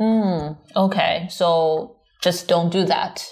Mm, 0.00 0.56
okay, 0.76 1.26
so 1.30 1.96
just 2.22 2.48
don't 2.48 2.70
do 2.70 2.84
that. 2.84 3.26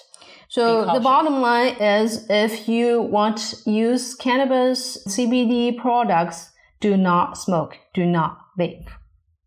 So 0.48 0.86
the 0.86 1.00
bottom 1.00 1.40
line 1.40 1.74
is 1.76 2.26
if 2.30 2.68
you 2.68 3.02
want 3.02 3.38
to 3.38 3.70
use 3.70 4.14
cannabis 4.14 5.04
CBD 5.06 5.76
products, 5.76 6.50
do 6.80 6.96
not 6.96 7.36
smoke, 7.36 7.76
do 7.94 8.06
not 8.06 8.38
vape. 8.58 8.88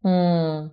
Mm. 0.05 0.71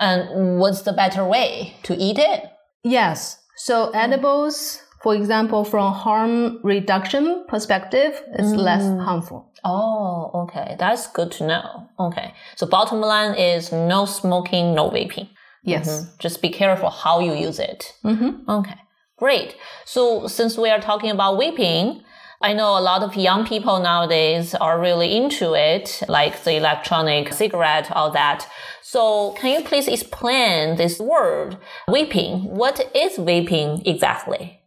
And 0.00 0.58
what's 0.58 0.82
the 0.82 0.92
better 0.92 1.24
way 1.24 1.76
to 1.82 1.94
eat 1.94 2.18
it? 2.18 2.44
Yes. 2.82 3.38
So 3.56 3.90
edibles 3.90 4.80
for 5.02 5.14
example, 5.14 5.64
from 5.64 5.92
harm 5.92 6.58
reduction 6.64 7.44
perspective, 7.48 8.20
is 8.36 8.52
mm. 8.52 8.58
less 8.58 8.82
harmful. 8.82 9.52
Oh, 9.64 10.30
okay. 10.34 10.76
That's 10.78 11.06
good 11.06 11.30
to 11.32 11.46
know. 11.46 11.88
Okay. 12.00 12.34
So 12.56 12.66
bottom 12.66 13.00
line 13.00 13.34
is 13.34 13.70
no 13.70 14.06
smoking, 14.06 14.74
no 14.74 14.90
vaping. 14.90 15.28
Yes. 15.62 15.88
Mm-hmm. 15.88 16.10
Just 16.18 16.42
be 16.42 16.50
careful 16.50 16.90
how 16.90 17.20
you 17.20 17.34
use 17.34 17.58
it. 17.58 17.92
Mm-hmm. 18.04 18.50
Okay. 18.50 18.76
Great. 19.16 19.56
So 19.84 20.26
since 20.28 20.56
we 20.56 20.70
are 20.70 20.80
talking 20.80 21.10
about 21.10 21.38
vaping, 21.38 22.02
I 22.40 22.52
know 22.52 22.78
a 22.78 22.80
lot 22.80 23.02
of 23.02 23.16
young 23.16 23.44
people 23.44 23.80
nowadays 23.80 24.54
are 24.54 24.80
really 24.80 25.16
into 25.16 25.54
it, 25.54 26.02
like 26.08 26.44
the 26.44 26.54
electronic 26.56 27.32
cigarette, 27.32 27.90
all 27.90 28.12
that. 28.12 28.46
So 28.80 29.32
can 29.32 29.58
you 29.60 29.66
please 29.66 29.88
explain 29.88 30.76
this 30.76 31.00
word, 31.00 31.58
vaping? 31.88 32.44
What 32.44 32.90
is 32.94 33.18
vaping 33.18 33.82
exactly? 33.84 34.60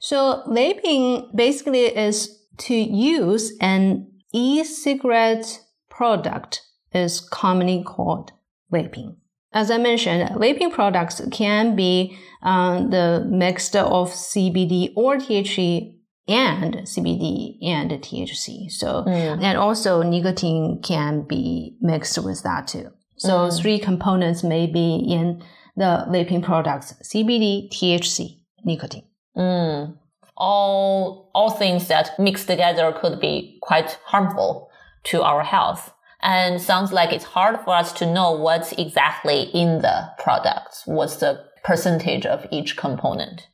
So 0.00 0.42
vaping 0.46 1.34
basically 1.34 1.86
is 1.86 2.38
to 2.58 2.74
use 2.74 3.56
an 3.60 4.06
e-cigarette 4.34 5.60
product 5.88 6.60
is 6.92 7.20
commonly 7.20 7.82
called 7.82 8.32
vaping. 8.70 9.16
As 9.54 9.70
I 9.70 9.78
mentioned, 9.78 10.28
vaping 10.30 10.72
products 10.72 11.22
can 11.30 11.76
be 11.76 12.18
um, 12.42 12.90
the 12.90 13.24
mixture 13.26 13.78
of 13.78 14.10
CBD 14.10 14.92
or 14.96 15.16
THC 15.16 15.94
and 16.26 16.74
CBD 16.78 17.58
and 17.62 17.90
THC. 17.90 18.70
So, 18.70 19.04
mm. 19.06 19.42
and 19.42 19.56
also 19.56 20.02
nicotine 20.02 20.80
can 20.82 21.22
be 21.22 21.76
mixed 21.80 22.18
with 22.18 22.42
that 22.42 22.66
too. 22.66 22.90
So 23.16 23.30
mm. 23.30 23.62
three 23.62 23.78
components 23.78 24.42
may 24.42 24.66
be 24.66 24.96
in 24.96 25.42
the 25.76 26.04
vaping 26.08 26.42
products, 26.42 26.94
CBD, 27.04 27.70
THC, 27.70 28.40
nicotine. 28.64 29.04
Mm. 29.36 29.96
All, 30.36 31.30
all 31.32 31.50
things 31.50 31.86
that 31.88 32.18
mix 32.18 32.44
together 32.44 32.92
could 32.92 33.20
be 33.20 33.58
quite 33.62 33.98
harmful 34.04 34.68
to 35.04 35.22
our 35.22 35.44
health. 35.44 35.93
And 36.24 36.60
sounds 36.60 36.90
like 36.90 37.12
it's 37.12 37.24
hard 37.24 37.60
for 37.60 37.74
us 37.74 37.92
to 37.94 38.10
know 38.10 38.32
what's 38.32 38.72
exactly 38.72 39.42
in 39.52 39.82
the 39.82 40.10
products. 40.18 40.82
What's 40.86 41.16
the 41.16 41.44
percentage 41.62 42.24
of 42.24 42.46
each 42.50 42.78
component? 42.78 43.48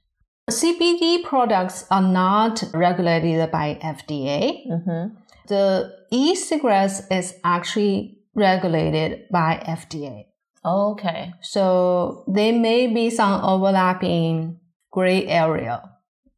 CBD 0.49 1.25
products 1.25 1.85
are 1.91 2.03
not 2.03 2.63
regulated 2.73 3.51
by 3.51 3.79
FDA. 3.83 4.67
Mm-hmm. 4.69 5.17
The 5.49 5.93
e-cigarettes 6.13 7.03
is 7.11 7.35
actually 7.43 8.19
regulated 8.35 9.27
by 9.33 9.63
FDA. 9.67 10.27
Okay. 10.65 11.33
So 11.43 12.25
there 12.29 12.53
may 12.53 12.87
be 12.87 13.11
some 13.11 13.45
overlapping 13.45 14.61
gray 14.93 15.27
area. 15.27 15.83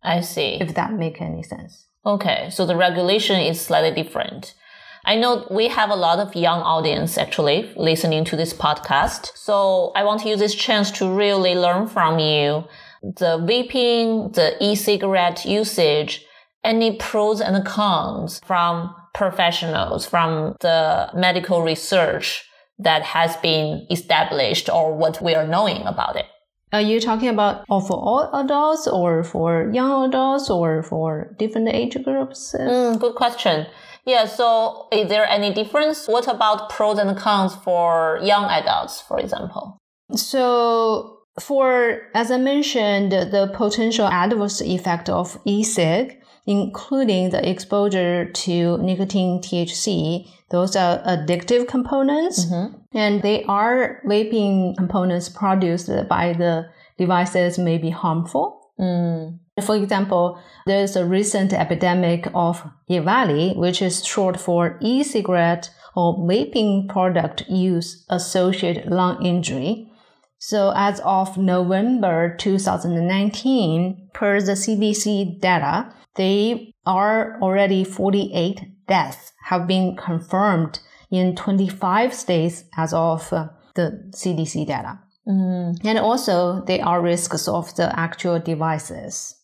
I 0.02 0.20
see. 0.22 0.58
If 0.60 0.74
that 0.74 0.94
make 0.94 1.20
any 1.20 1.42
sense. 1.42 1.86
Okay, 2.04 2.48
so 2.50 2.66
the 2.66 2.74
regulation 2.74 3.40
is 3.40 3.60
slightly 3.60 3.92
different. 3.92 4.54
I 5.04 5.16
know 5.16 5.46
we 5.50 5.66
have 5.68 5.90
a 5.90 5.96
lot 5.96 6.20
of 6.20 6.36
young 6.36 6.60
audience 6.60 7.18
actually 7.18 7.72
listening 7.76 8.24
to 8.26 8.36
this 8.36 8.52
podcast. 8.52 9.36
So 9.36 9.90
I 9.96 10.04
want 10.04 10.20
to 10.22 10.28
use 10.28 10.38
this 10.38 10.54
chance 10.54 10.92
to 10.92 11.10
really 11.10 11.54
learn 11.54 11.88
from 11.88 12.20
you 12.20 12.64
the 13.02 13.38
vaping, 13.38 14.32
the 14.34 14.56
e-cigarette 14.64 15.44
usage, 15.44 16.24
any 16.62 16.96
pros 16.98 17.40
and 17.40 17.66
cons 17.66 18.40
from 18.44 18.94
professionals, 19.12 20.06
from 20.06 20.54
the 20.60 21.10
medical 21.14 21.62
research 21.62 22.44
that 22.78 23.02
has 23.02 23.36
been 23.38 23.84
established 23.90 24.68
or 24.68 24.94
what 24.94 25.20
we 25.20 25.34
are 25.34 25.46
knowing 25.46 25.82
about 25.82 26.14
it. 26.14 26.26
Are 26.72 26.80
you 26.80 27.00
talking 27.00 27.28
about 27.28 27.66
for 27.66 27.98
all 27.98 28.30
adults 28.32 28.86
or 28.86 29.24
for 29.24 29.70
young 29.74 30.08
adults 30.08 30.48
or 30.48 30.82
for 30.82 31.34
different 31.38 31.68
age 31.68 32.02
groups? 32.02 32.54
Mm, 32.58 32.98
good 32.98 33.14
question. 33.14 33.66
Yeah, 34.04 34.26
so 34.26 34.88
is 34.92 35.08
there 35.08 35.26
any 35.28 35.52
difference? 35.52 36.08
What 36.08 36.26
about 36.26 36.70
pros 36.70 36.98
and 36.98 37.16
cons 37.16 37.54
for 37.54 38.18
young 38.22 38.44
adults, 38.44 39.00
for 39.00 39.18
example? 39.18 39.78
So 40.14 41.18
for, 41.40 42.02
as 42.14 42.30
I 42.30 42.38
mentioned, 42.38 43.12
the 43.12 43.50
potential 43.54 44.06
adverse 44.06 44.60
effect 44.60 45.08
of 45.08 45.38
e-cig, 45.44 46.18
including 46.46 47.30
the 47.30 47.48
exposure 47.48 48.30
to 48.30 48.78
nicotine 48.78 49.40
THC, 49.40 50.28
those 50.50 50.76
are 50.76 50.98
addictive 51.04 51.68
components, 51.68 52.44
mm-hmm. 52.44 52.76
and 52.92 53.22
they 53.22 53.44
are 53.44 54.02
vaping 54.04 54.76
components 54.76 55.28
produced 55.28 55.88
by 56.08 56.34
the 56.34 56.68
devices 56.98 57.58
may 57.58 57.78
be 57.78 57.90
harmful. 57.90 58.61
Mm. 58.82 59.38
For 59.64 59.76
example, 59.76 60.38
there's 60.66 60.96
a 60.96 61.06
recent 61.06 61.52
epidemic 61.52 62.26
of 62.34 62.62
EVALI, 62.90 63.56
which 63.56 63.80
is 63.80 64.04
short 64.04 64.40
for 64.40 64.78
e-cigarette 64.80 65.70
or 65.94 66.18
vaping 66.18 66.88
product 66.88 67.44
use 67.48 68.04
associated 68.08 68.90
lung 68.90 69.24
injury. 69.24 69.88
So 70.38 70.72
as 70.74 71.00
of 71.04 71.38
November 71.38 72.34
2019, 72.36 74.08
per 74.12 74.40
the 74.40 74.52
CDC 74.52 75.40
data, 75.40 75.94
there 76.16 76.56
are 76.84 77.38
already 77.40 77.84
48 77.84 78.86
deaths 78.88 79.32
have 79.44 79.68
been 79.68 79.96
confirmed 79.96 80.80
in 81.10 81.36
25 81.36 82.12
states 82.12 82.64
as 82.76 82.92
of 82.92 83.32
uh, 83.32 83.48
the 83.74 84.10
CDC 84.10 84.66
data. 84.66 84.98
Mm. 85.26 85.78
And 85.84 85.98
also, 85.98 86.64
there 86.66 86.84
are 86.84 87.00
risks 87.00 87.48
of 87.48 87.74
the 87.76 87.98
actual 87.98 88.38
devices. 88.40 89.36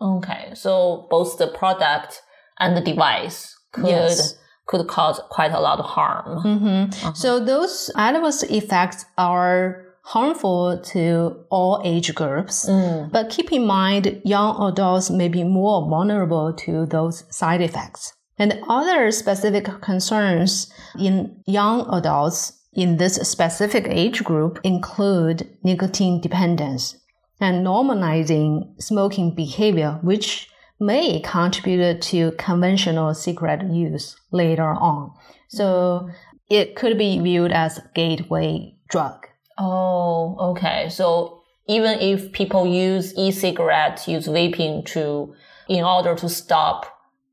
Okay, 0.00 0.50
so 0.54 1.06
both 1.10 1.38
the 1.38 1.46
product 1.46 2.22
and 2.58 2.76
the 2.76 2.80
device 2.80 3.56
could 3.72 3.86
yes. 3.86 4.36
could 4.66 4.86
cause 4.88 5.20
quite 5.30 5.52
a 5.52 5.60
lot 5.60 5.78
of 5.78 5.84
harm. 5.84 6.42
Mm-hmm. 6.44 7.06
Uh-huh. 7.06 7.12
So 7.14 7.44
those 7.44 7.90
adverse 7.96 8.42
effects 8.44 9.04
are 9.16 9.84
harmful 10.02 10.80
to 10.82 11.44
all 11.50 11.80
age 11.84 12.14
groups. 12.14 12.68
Mm. 12.68 13.12
But 13.12 13.30
keep 13.30 13.52
in 13.52 13.66
mind, 13.66 14.20
young 14.24 14.60
adults 14.72 15.10
may 15.10 15.28
be 15.28 15.44
more 15.44 15.88
vulnerable 15.88 16.52
to 16.64 16.86
those 16.86 17.24
side 17.30 17.60
effects. 17.60 18.12
And 18.38 18.60
other 18.68 19.10
specific 19.12 19.66
concerns 19.82 20.72
in 20.98 21.42
young 21.46 21.88
adults 21.94 22.58
in 22.74 22.96
this 22.96 23.16
specific 23.16 23.86
age 23.88 24.24
group 24.24 24.58
include 24.64 25.48
nicotine 25.62 26.20
dependence 26.20 26.96
and 27.40 27.66
normalizing 27.66 28.80
smoking 28.80 29.34
behavior, 29.34 29.98
which 30.02 30.48
may 30.80 31.20
contribute 31.20 32.00
to 32.02 32.32
conventional 32.32 33.14
cigarette 33.14 33.68
use 33.70 34.16
later 34.30 34.70
on. 34.70 35.12
So 35.48 36.08
it 36.48 36.76
could 36.76 36.98
be 36.98 37.18
viewed 37.18 37.52
as 37.52 37.80
gateway 37.94 38.74
drug. 38.88 39.26
Oh, 39.58 40.36
okay. 40.50 40.88
So 40.88 41.42
even 41.68 42.00
if 42.00 42.32
people 42.32 42.66
use 42.66 43.12
e-cigarettes, 43.16 44.08
use 44.08 44.26
vaping 44.26 44.84
to, 44.86 45.34
in 45.68 45.84
order 45.84 46.14
to 46.16 46.28
stop 46.28 46.86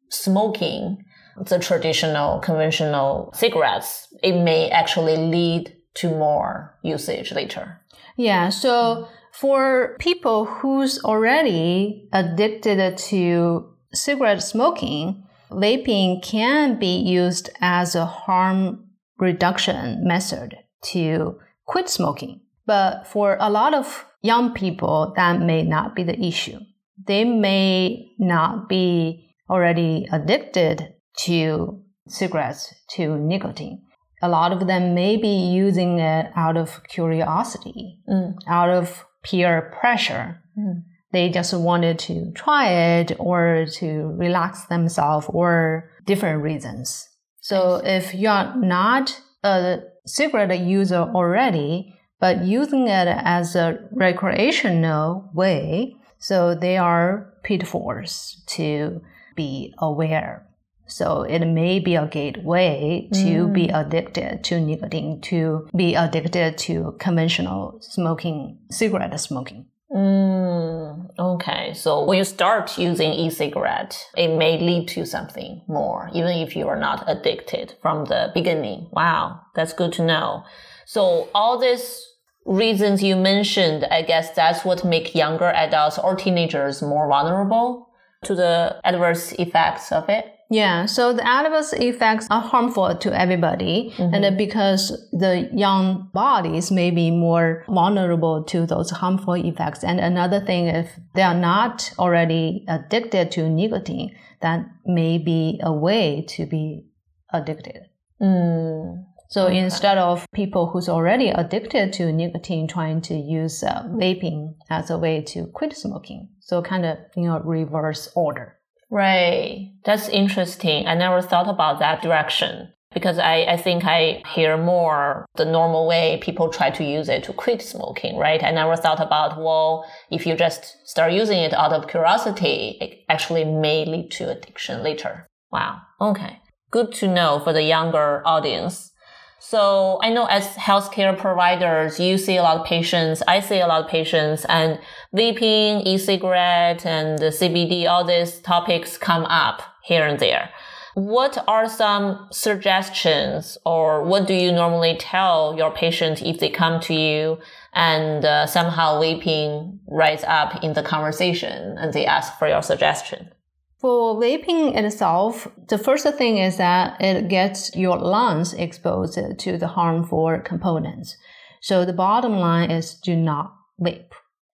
smoking 0.09 1.05
the 1.45 1.59
traditional 1.59 2.39
conventional 2.39 3.31
cigarettes, 3.33 4.07
it 4.23 4.33
may 4.41 4.69
actually 4.69 5.17
lead 5.17 5.75
to 5.95 6.09
more 6.09 6.77
usage 6.83 7.31
later. 7.31 7.81
Yeah. 8.15 8.49
So 8.49 9.07
for 9.31 9.95
people 9.99 10.45
who's 10.45 11.03
already 11.03 12.07
addicted 12.11 12.97
to 12.97 13.73
cigarette 13.93 14.43
smoking, 14.43 15.23
vaping 15.51 16.23
can 16.23 16.77
be 16.79 16.97
used 16.97 17.49
as 17.61 17.95
a 17.95 18.05
harm 18.05 18.85
reduction 19.17 20.05
method 20.05 20.55
to 20.81 21.39
quit 21.65 21.89
smoking. 21.89 22.41
But 22.65 23.07
for 23.07 23.37
a 23.39 23.49
lot 23.49 23.73
of 23.73 24.05
young 24.21 24.53
people, 24.53 25.13
that 25.15 25.41
may 25.41 25.63
not 25.63 25.95
be 25.95 26.03
the 26.03 26.19
issue. 26.19 26.59
They 27.05 27.23
may 27.23 28.11
not 28.19 28.69
be 28.69 29.33
already 29.49 30.07
addicted 30.11 30.93
to 31.25 31.81
cigarettes, 32.07 32.73
to 32.91 33.17
nicotine. 33.17 33.81
A 34.21 34.29
lot 34.29 34.51
of 34.51 34.67
them 34.67 34.93
may 34.93 35.15
be 35.15 35.51
using 35.51 35.99
it 35.99 36.31
out 36.35 36.57
of 36.57 36.81
curiosity, 36.89 37.99
mm. 38.09 38.33
out 38.47 38.69
of 38.69 39.05
peer 39.23 39.73
pressure. 39.79 40.41
Mm. 40.57 40.83
They 41.11 41.29
just 41.29 41.53
wanted 41.53 41.97
to 41.99 42.31
try 42.33 42.69
it 42.69 43.13
or 43.17 43.65
to 43.75 43.87
relax 44.17 44.65
themselves 44.65 45.27
or 45.29 45.89
different 46.05 46.43
reasons. 46.43 47.07
So 47.41 47.81
if 47.83 48.13
you're 48.13 48.55
not 48.57 49.19
a 49.43 49.79
cigarette 50.05 50.59
user 50.59 50.97
already, 51.15 51.95
but 52.19 52.43
using 52.43 52.87
it 52.87 53.07
as 53.07 53.55
a 53.55 53.79
recreational 53.93 55.29
way, 55.33 55.95
so 56.17 56.53
they 56.53 56.77
are 56.77 57.33
pitfalls 57.43 58.43
to 58.47 59.01
be 59.35 59.73
aware. 59.79 60.45
So 60.89 61.21
it 61.23 61.45
may 61.45 61.79
be 61.79 61.95
a 61.95 62.07
gateway 62.07 63.07
to 63.13 63.47
mm. 63.47 63.53
be 63.53 63.69
addicted 63.69 64.43
to 64.45 64.59
nicotine, 64.59 65.21
to 65.21 65.67
be 65.75 65.95
addicted 65.95 66.57
to 66.59 66.95
conventional 66.99 67.77
smoking, 67.81 68.57
cigarette 68.71 69.19
smoking. 69.19 69.67
Mm, 69.91 71.09
okay, 71.17 71.73
so 71.73 72.03
when 72.05 72.19
you 72.19 72.23
start 72.23 72.77
using 72.77 73.11
e-cigarette, 73.11 73.97
it 74.15 74.37
may 74.37 74.59
lead 74.59 74.87
to 74.89 75.05
something 75.05 75.63
more, 75.67 76.11
even 76.13 76.37
if 76.37 76.55
you 76.55 76.67
are 76.67 76.79
not 76.79 77.03
addicted 77.07 77.73
from 77.81 78.05
the 78.05 78.31
beginning. 78.35 78.87
Wow, 78.91 79.41
that's 79.55 79.73
good 79.73 79.91
to 79.93 80.05
know. 80.05 80.43
So 80.85 81.29
all 81.33 81.57
these 81.57 82.05
reasons 82.45 83.01
you 83.01 83.15
mentioned, 83.15 83.85
I 83.85 84.03
guess 84.03 84.31
that's 84.31 84.63
what 84.63 84.85
make 84.85 85.15
younger 85.15 85.49
adults 85.49 85.97
or 85.97 86.15
teenagers 86.15 86.81
more 86.81 87.07
vulnerable 87.07 87.89
to 88.25 88.35
the 88.35 88.79
adverse 88.83 89.31
effects 89.33 89.91
of 89.91 90.07
it. 90.09 90.25
Yeah, 90.51 90.87
so 90.87 91.13
the 91.13 91.25
adverse 91.27 91.73
effects 91.73 92.27
are 92.31 92.41
harmful 92.41 92.95
to 92.95 93.19
everybody, 93.19 93.93
mm-hmm. 93.95 94.13
and 94.15 94.35
because 94.37 95.07
the 95.11 95.47
young 95.53 96.09
bodies 96.11 96.71
may 96.71 96.89
be 96.89 97.11
more 97.11 97.63
vulnerable 97.67 98.43
to 98.45 98.65
those 98.65 98.89
harmful 98.89 99.35
effects. 99.35 99.83
And 99.83 99.99
another 99.99 100.43
thing, 100.43 100.65
if 100.65 100.89
they 101.13 101.21
are 101.21 101.35
not 101.35 101.93
already 101.99 102.65
addicted 102.67 103.29
to 103.31 103.47
nicotine, 103.47 104.15
that 104.41 104.65
may 104.85 105.19
be 105.19 105.59
a 105.61 105.71
way 105.71 106.25
to 106.29 106.47
be 106.47 106.85
addicted. 107.31 107.83
Mm. 108.19 109.05
So 109.29 109.45
okay. 109.45 109.59
instead 109.59 109.99
of 109.99 110.25
people 110.33 110.65
who's 110.65 110.89
already 110.89 111.29
addicted 111.29 111.93
to 111.93 112.11
nicotine 112.11 112.67
trying 112.67 113.01
to 113.01 113.13
use 113.13 113.61
uh, 113.61 113.83
vaping 113.89 114.55
as 114.71 114.89
a 114.89 114.97
way 114.97 115.21
to 115.21 115.45
quit 115.45 115.77
smoking, 115.77 116.29
so 116.39 116.63
kind 116.63 116.85
of 116.85 116.97
you 117.15 117.25
know 117.25 117.39
reverse 117.41 118.09
order. 118.15 118.58
Right. 118.89 119.73
That's 119.85 120.09
interesting. 120.09 120.87
I 120.87 120.95
never 120.95 121.21
thought 121.21 121.49
about 121.49 121.79
that 121.79 122.01
direction 122.01 122.73
because 122.91 123.19
I, 123.19 123.43
I 123.43 123.57
think 123.57 123.83
I 123.85 124.23
hear 124.33 124.57
more 124.57 125.25
the 125.35 125.45
normal 125.45 125.87
way 125.87 126.19
people 126.21 126.49
try 126.49 126.71
to 126.71 126.83
use 126.83 127.07
it 127.07 127.23
to 127.25 127.33
quit 127.33 127.61
smoking, 127.61 128.17
right? 128.17 128.43
I 128.43 128.51
never 128.51 128.75
thought 128.75 128.99
about, 128.99 129.37
well, 129.37 129.85
if 130.09 130.25
you 130.25 130.35
just 130.35 130.77
start 130.85 131.13
using 131.13 131.39
it 131.39 131.53
out 131.53 131.71
of 131.71 131.87
curiosity, 131.87 132.77
it 132.81 133.05
actually 133.07 133.45
may 133.45 133.85
lead 133.85 134.09
to 134.11 134.31
addiction 134.31 134.81
later. 134.81 135.27
Wow. 135.51 135.81
Okay. 136.01 136.39
Good 136.71 136.91
to 136.93 137.07
know 137.07 137.39
for 137.39 137.53
the 137.53 137.63
younger 137.63 138.23
audience. 138.25 138.91
So 139.39 139.99
I 140.01 140.09
know 140.09 140.25
as 140.25 140.47
healthcare 140.55 141.17
providers, 141.17 141.99
you 141.99 142.17
see 142.17 142.35
a 142.35 142.43
lot 142.43 142.59
of 142.59 142.65
patients. 142.65 143.23
I 143.27 143.39
see 143.39 143.59
a 143.59 143.67
lot 143.67 143.85
of 143.85 143.89
patients 143.89 144.45
and 144.49 144.79
vaping, 145.15 145.85
e-cigarette 145.85 146.85
and 146.85 147.19
CBD, 147.19 147.87
all 147.89 148.03
these 148.03 148.39
topics 148.39 148.97
come 148.97 149.23
up 149.25 149.61
here 149.83 150.05
and 150.05 150.19
there. 150.19 150.49
What 150.95 151.41
are 151.47 151.69
some 151.69 152.27
suggestions 152.31 153.57
or 153.65 154.03
what 154.03 154.27
do 154.27 154.33
you 154.33 154.51
normally 154.51 154.97
tell 154.97 155.55
your 155.57 155.71
patient 155.71 156.21
if 156.21 156.39
they 156.39 156.49
come 156.49 156.81
to 156.81 156.93
you 156.93 157.37
and 157.73 158.25
uh, 158.25 158.45
somehow 158.45 158.99
vaping 158.99 159.79
rise 159.87 160.25
up 160.25 160.61
in 160.61 160.73
the 160.73 160.83
conversation 160.83 161.77
and 161.77 161.93
they 161.93 162.05
ask 162.05 162.37
for 162.37 162.49
your 162.49 162.61
suggestion? 162.61 163.29
For 163.79 164.15
vaping 164.15 164.75
itself, 164.75 165.47
the 165.69 165.77
first 165.77 166.05
thing 166.17 166.37
is 166.37 166.57
that 166.57 166.99
it 167.01 167.29
gets 167.29 167.73
your 167.75 167.97
lungs 167.97 168.53
exposed 168.53 169.17
to 169.39 169.57
the 169.57 169.67
harmful 169.67 170.37
components. 170.43 171.15
So 171.61 171.85
the 171.85 171.93
bottom 171.93 172.33
line 172.37 172.71
is 172.71 172.95
do 172.95 173.15
not 173.15 173.55
vape. 173.81 174.11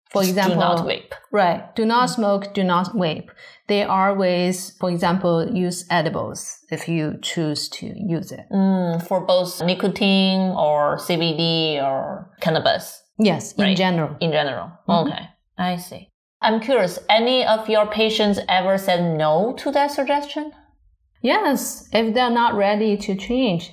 For 0.09 0.23
example, 0.23 0.55
do 0.55 0.59
not 0.59 0.85
vape. 0.85 1.13
Right. 1.31 1.73
Do 1.75 1.85
not 1.85 2.07
smoke, 2.09 2.53
do 2.53 2.63
not 2.63 2.93
vape. 2.93 3.29
There 3.67 3.87
are 3.87 4.13
ways, 4.13 4.75
for 4.79 4.89
example, 4.89 5.55
use 5.55 5.85
edibles 5.89 6.57
if 6.69 6.89
you 6.89 7.17
choose 7.21 7.69
to 7.69 7.85
use 7.95 8.31
it. 8.33 8.45
Mm, 8.51 9.07
for 9.07 9.21
both 9.21 9.61
nicotine 9.63 10.49
or 10.57 10.97
CBD 10.97 11.79
or 11.81 12.29
cannabis. 12.41 13.03
Yes, 13.17 13.53
in 13.53 13.63
Right. 13.63 13.77
general. 13.77 14.17
in 14.19 14.31
general. 14.31 14.71
Okay, 14.89 15.29
I 15.57 15.77
see. 15.77 16.10
I'm 16.41 16.59
curious, 16.59 16.97
any 17.09 17.45
of 17.45 17.69
your 17.69 17.85
patients 17.87 18.39
ever 18.49 18.77
said 18.77 19.17
no 19.17 19.53
to 19.59 19.71
that 19.71 19.91
suggestion? 19.91 20.53
Yes, 21.21 21.87
if 21.93 22.13
they're 22.15 22.31
not 22.31 22.55
ready 22.55 22.97
to 22.97 23.15
change, 23.15 23.71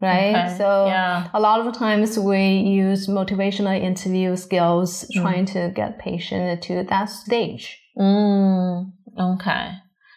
right? 0.00 0.34
Okay, 0.34 0.56
So 0.58 0.86
yeah. 0.86 1.28
a 1.32 1.40
lot 1.40 1.64
of 1.64 1.72
times 1.74 2.18
we 2.18 2.56
use 2.58 3.06
motivational 3.06 3.80
interview 3.80 4.34
skills 4.36 5.04
Mm. 5.14 5.22
trying 5.22 5.46
to 5.46 5.70
get 5.74 5.98
patient 6.00 6.60
to 6.62 6.82
that 6.84 7.08
stage. 7.08 7.78
Mm, 7.96 8.92
okay. 9.18 9.74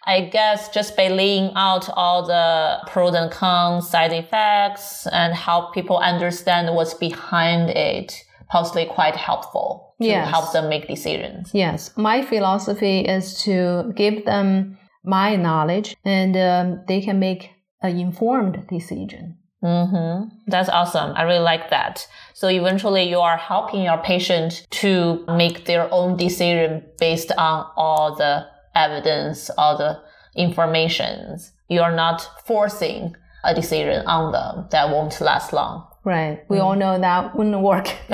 I 0.07 0.21
guess 0.21 0.69
just 0.69 0.97
by 0.97 1.09
laying 1.09 1.51
out 1.55 1.87
all 1.95 2.25
the 2.25 2.79
pros 2.87 3.13
and 3.13 3.29
cons, 3.31 3.87
side 3.87 4.11
effects, 4.13 5.05
and 5.05 5.35
help 5.35 5.73
people 5.75 5.97
understand 5.99 6.73
what's 6.75 6.95
behind 6.95 7.69
it, 7.69 8.15
possibly 8.51 8.85
quite 8.85 9.15
helpful 9.15 9.95
to 10.01 10.07
Yes. 10.07 10.29
help 10.29 10.51
them 10.51 10.67
make 10.69 10.87
decisions. 10.87 11.51
Yes, 11.53 11.91
my 11.95 12.21
philosophy 12.21 12.99
is 12.99 13.41
to 13.43 13.93
give 13.95 14.25
them 14.25 14.77
my 15.03 15.35
knowledge 15.35 15.95
and 16.03 16.35
um, 16.37 16.83
they 16.87 17.01
can 17.01 17.17
make 17.19 17.51
an 17.81 17.97
informed 17.97 18.67
decision. 18.67 19.37
Mm-hmm. 19.63 20.29
That's 20.47 20.69
awesome. 20.69 21.13
I 21.15 21.21
really 21.23 21.39
like 21.53 21.69
that. 21.69 22.07
So 22.33 22.47
eventually 22.49 23.03
you 23.09 23.19
are 23.19 23.37
helping 23.37 23.83
your 23.83 23.99
patient 23.99 24.65
to 24.81 25.23
make 25.37 25.65
their 25.65 25.87
own 25.93 26.17
decision 26.17 26.83
based 26.99 27.31
on 27.37 27.65
all 27.75 28.15
the 28.15 28.47
evidence, 28.75 29.49
all 29.57 29.77
the 29.77 30.01
informations. 30.35 31.51
You 31.69 31.81
are 31.81 31.95
not 31.95 32.27
forcing 32.45 33.15
a 33.43 33.53
decision 33.55 34.05
on 34.05 34.31
them 34.31 34.67
that 34.71 34.89
won't 34.89 35.19
last 35.21 35.53
long. 35.53 35.87
Right. 36.03 36.43
We 36.49 36.57
Mm. 36.57 36.63
all 36.63 36.75
know 36.75 36.97
that 36.97 37.35
wouldn't 37.35 37.61
work. 37.61 37.87